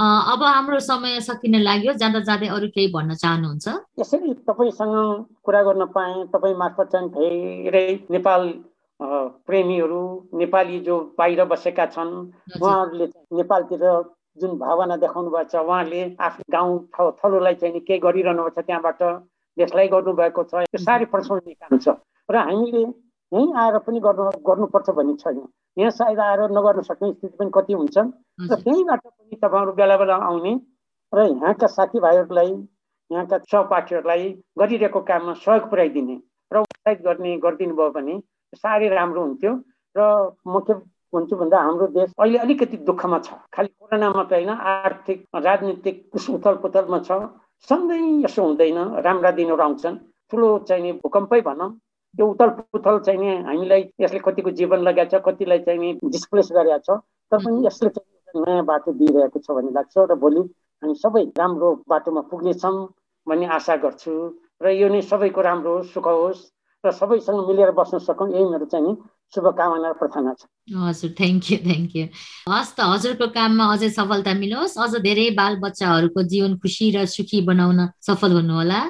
अब 0.00 0.42
हाम्रो 0.42 0.78
समय 0.80 1.20
सकिन 1.20 1.54
लाग्यो। 1.60 1.92
जाँदा 2.00 2.20
जाँदै 2.28 2.48
अरू 2.56 2.68
केही 2.74 2.88
भन्न 2.92 3.14
चाहनुहुन्छ? 3.20 3.66
यसरी 4.00 4.34
तपाईँसँग 4.48 4.96
कुरा 5.44 5.62
गर्न 5.62 5.84
पाएँ। 5.96 6.24
तपाईँ 6.32 6.56
मार्फत 6.56 6.88
चाहिँ 6.92 7.08
धेरै 7.10 7.86
नेपाल 8.10 8.42
प्रेमीहरू 9.48 10.02
नेपाली 10.36 10.78
जो 10.86 10.96
बाहिर 11.18 11.44
बसेका 11.52 11.86
छन् 11.96 12.12
उहाँहरूले 12.60 13.06
नेपालतिर 13.32 13.84
जुन 14.40 14.56
भावना 14.60 14.96
देखाउनु 15.04 15.30
भएको 15.30 15.48
छ 15.52 15.56
उहाँले 15.56 16.00
आफ्नो 16.20 16.44
गाउँ 16.52 17.14
थलोलाई 17.20 17.54
चाहिँ 17.60 17.80
केही 17.80 18.00
गरिरहनु 18.00 18.42
भएको 18.42 18.60
छ 18.60 18.66
त्यहाँबाट 18.66 19.02
देशलाई 19.56 19.88
गर्नुभएको 19.88 20.42
छ। 20.44 20.52
त्यो 20.68 20.80
साह्रै 20.84 21.06
प्रशंसनीय 21.12 21.54
काम 21.60 21.78
छ। 21.80 21.96
र 22.28 22.36
हामीले 22.36 22.82
यहीँ 23.32 23.52
आएर 23.56 23.78
पनि 23.84 24.00
गर्नु 24.00 24.30
गर्नुपर्छ 24.48 24.90
भन्ने 24.96 25.14
छैन। 25.20 25.40
यहाँ 25.76 25.90
सायद 25.90 26.18
आएर 26.20 26.40
नगर्न 26.50 26.82
सक्ने 26.82 27.12
स्थिति 27.12 27.36
पनि 27.38 27.50
कति 27.54 27.72
हुन्छ। 27.72 27.96
र 27.98 28.54
त्यहीँबाट 28.56 29.00
पनि 29.00 29.36
तपाईँहरू 29.36 29.72
बेला 29.72 29.96
बेला 29.96 30.14
आउने 30.28 30.52
र 31.12 31.18
यहाँका 31.22 31.66
साथीभाइहरूलाई 31.68 32.50
यहाँका 33.10 33.38
सहपाठीहरूलाई 33.50 34.28
गरिरहेको 34.58 35.00
काममा 35.00 35.32
सहयोग 35.40 35.70
पुर्याइदिने 35.70 36.16
र 36.50 36.56
उत्साहित 36.60 37.00
गर्ने 37.02 37.36
गरिदिनु 37.38 37.74
भयो 37.74 37.90
भने 37.90 38.14
साह्रै 38.54 38.88
राम्रो 38.88 39.20
हुन्थ्यो। 39.22 39.52
र 39.96 40.00
म 40.46 40.60
के 40.66 40.74
भन्छु 41.12 41.36
भन्दा 41.36 41.58
हाम्रो 41.58 41.86
देश 41.90 42.14
अहिले 42.18 42.38
अलिकति 42.38 42.76
दुःखमा 42.86 43.18
छ। 43.18 43.34
खालि 43.50 43.68
कोरोना 43.68 44.10
मात्रै 44.10 44.38
होइन 44.38 44.50
आर्थिक 44.54 45.18
राजनीतिक 45.34 45.96
उथल 46.14 46.54
पुथलमा 46.62 46.98
छ। 47.02 47.10
सँगै 47.68 47.98
यसो 48.24 48.42
हुँदैन 48.42 48.78
राम्रा 49.04 49.30
दिनहरू 49.38 49.62
आउँछन्। 49.62 49.96
ठुलो 50.30 50.48
चाहिने 50.68 50.92
भूकम्पै 51.02 51.40
भनौँ। 51.42 51.70
त्यो 52.16 52.26
उथल 52.26 52.48
पुथल 52.74 52.98
चाहिने 53.06 53.36
हामीलाई 53.48 53.82
यसले 54.00 54.20
कतिको 54.24 54.50
जीवन 54.60 54.80
लगाएको 54.88 55.18
छ 55.18 55.22
कतिलाई 55.26 55.58
चाहिँ 55.66 55.92
डिस्प्लेस 56.10 56.48
गरेको 56.52 56.78
छ 56.86 56.98
तर 57.32 57.38
पनि 57.44 57.66
यसले 57.66 57.88
चाहिँ 57.96 58.42
नयाँ 58.46 58.64
बाटो 58.66 58.92
दिइरहेको 59.00 59.38
छ 59.38 59.58
भन्ने 59.58 59.72
लाग्छ 59.72 60.06
र 60.10 60.14
भोलि 60.22 60.42
हामी 60.82 60.94
सबै 61.02 61.22
राम्रो 61.38 61.68
बाटोमा 61.88 62.22
पुग्नेछौँ 62.30 62.76
भन्ने 63.26 63.46
आशा 63.56 63.76
गर्छु 63.84 64.14
र 64.62 64.70
यो 64.76 64.88
नै 64.88 65.00
सबैको 65.10 65.40
राम्रो 65.48 65.74
सुख 65.92 66.06
होस् 66.08 66.42
र 66.84 66.90
सबैसँग 66.98 67.46
मिलेर 67.48 67.70
बस्न 67.78 67.98
सकौँ 68.00 68.28
यही 68.32 68.44
मेरो 68.50 68.66
चाहिँ 68.72 68.94
शुभकामना 69.34 69.92
प्रार्थना 70.00 70.32
छ। 70.34 70.46
हजुर 70.84 71.10
थ्याङ्क 71.18 71.50
यू 71.50 71.58
थ्याङ्क 71.66 71.90
यू 71.96 72.04
हस् 72.48 72.72
त 72.76 72.86
हजुरको 72.92 73.26
काममा 73.36 73.64
अझै 73.74 73.90
सफलता 73.98 74.32
मिलोस् 74.40 74.78
अझ 74.84 74.92
धेरै 75.06 75.26
बाल 75.40 75.60
बच्चाहरूको 75.64 76.22
जीवन 76.32 76.56
खुसी 76.64 76.90
र 76.96 77.04
सुखी 77.14 77.40
बनाउन 77.50 77.86
सफल 78.08 78.32
हुनुहोला। 78.38 78.80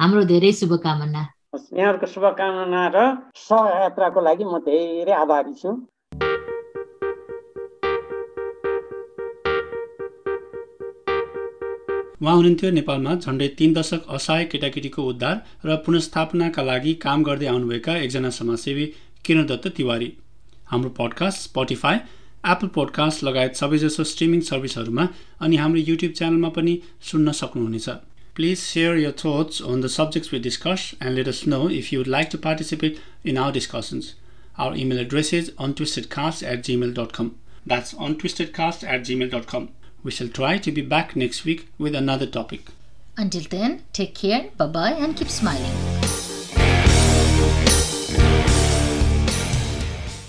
हाम्रो 0.00 0.22
धेरै 0.32 0.52
शुभकामना। 0.60 1.22
यहाँहरूको 1.52 2.06
शुभकामना 2.06 2.82
र 2.94 2.98
सहयात्राको 3.34 4.20
लागि 4.20 4.44
म 4.44 4.58
धेरै 4.62 5.12
आभारी 5.12 5.54
छु। 5.54 5.70
उहाँ 12.22 12.34
हुनुहुन्थ्यो 12.36 12.70
नेपालमा 12.70 13.14
झन्डै 13.16 13.48
तीन 13.58 13.72
दशक 13.74 14.06
असहाय 14.08 14.44
केटाकेटीको 14.46 15.02
उद्धार 15.02 15.36
र 15.66 15.76
पुनस्थापनाका 15.86 16.62
लागि 16.62 16.92
काम 17.02 17.22
गर्दै 17.22 17.46
आउनुभएका 17.46 17.96
एकजना 17.98 18.30
समाजसेवी 18.30 18.86
किरण 19.24 19.46
दत्त 19.46 19.66
तिवारी। 19.76 20.08
हाम्रो 20.70 20.90
पडकास्ट 20.98 21.38
स्पोटिफाई 21.48 21.96
एप्पल 22.46 22.68
पोडकास्ट 22.76 23.24
लगायत 23.24 23.52
सबैजसो 23.56 24.04
स्ट्रिमिङ 24.04 24.40
सर्भिसहरूमा 24.50 25.08
अनि 25.40 25.56
हाम्रो 25.56 25.80
युट्युब 25.90 26.12
च्यानलमा 26.12 26.50
पनि 26.54 26.74
सुन्न 27.10 27.32
सक्नुहुनेछ। 27.40 27.88
Please 28.34 28.70
share 28.70 28.96
your 28.96 29.12
thoughts 29.12 29.60
on 29.60 29.80
the 29.80 29.88
subjects 29.88 30.30
we 30.30 30.38
discuss 30.38 30.94
and 31.00 31.16
let 31.16 31.28
us 31.28 31.46
know 31.46 31.68
if 31.68 31.92
you 31.92 31.98
would 31.98 32.06
like 32.06 32.30
to 32.30 32.38
participate 32.38 33.00
in 33.24 33.36
our 33.36 33.52
discussions. 33.52 34.14
Our 34.56 34.74
email 34.74 34.98
address 34.98 35.32
is 35.32 35.50
untwistedcast 35.52 36.46
at 36.46 36.62
gmail.com. 36.62 37.36
That's 37.66 37.94
untwistedcast 37.94 38.86
at 38.86 39.02
gmail.com. 39.02 39.70
We 40.02 40.10
shall 40.10 40.28
try 40.28 40.58
to 40.58 40.72
be 40.72 40.82
back 40.82 41.16
next 41.16 41.44
week 41.44 41.68
with 41.78 41.94
another 41.94 42.26
topic. 42.26 42.66
Until 43.16 43.42
then, 43.50 43.84
take 43.92 44.14
care, 44.14 44.50
bye 44.56 44.66
bye, 44.66 44.92
and 44.92 45.16
keep 45.16 45.28
smiling. 45.28 46.19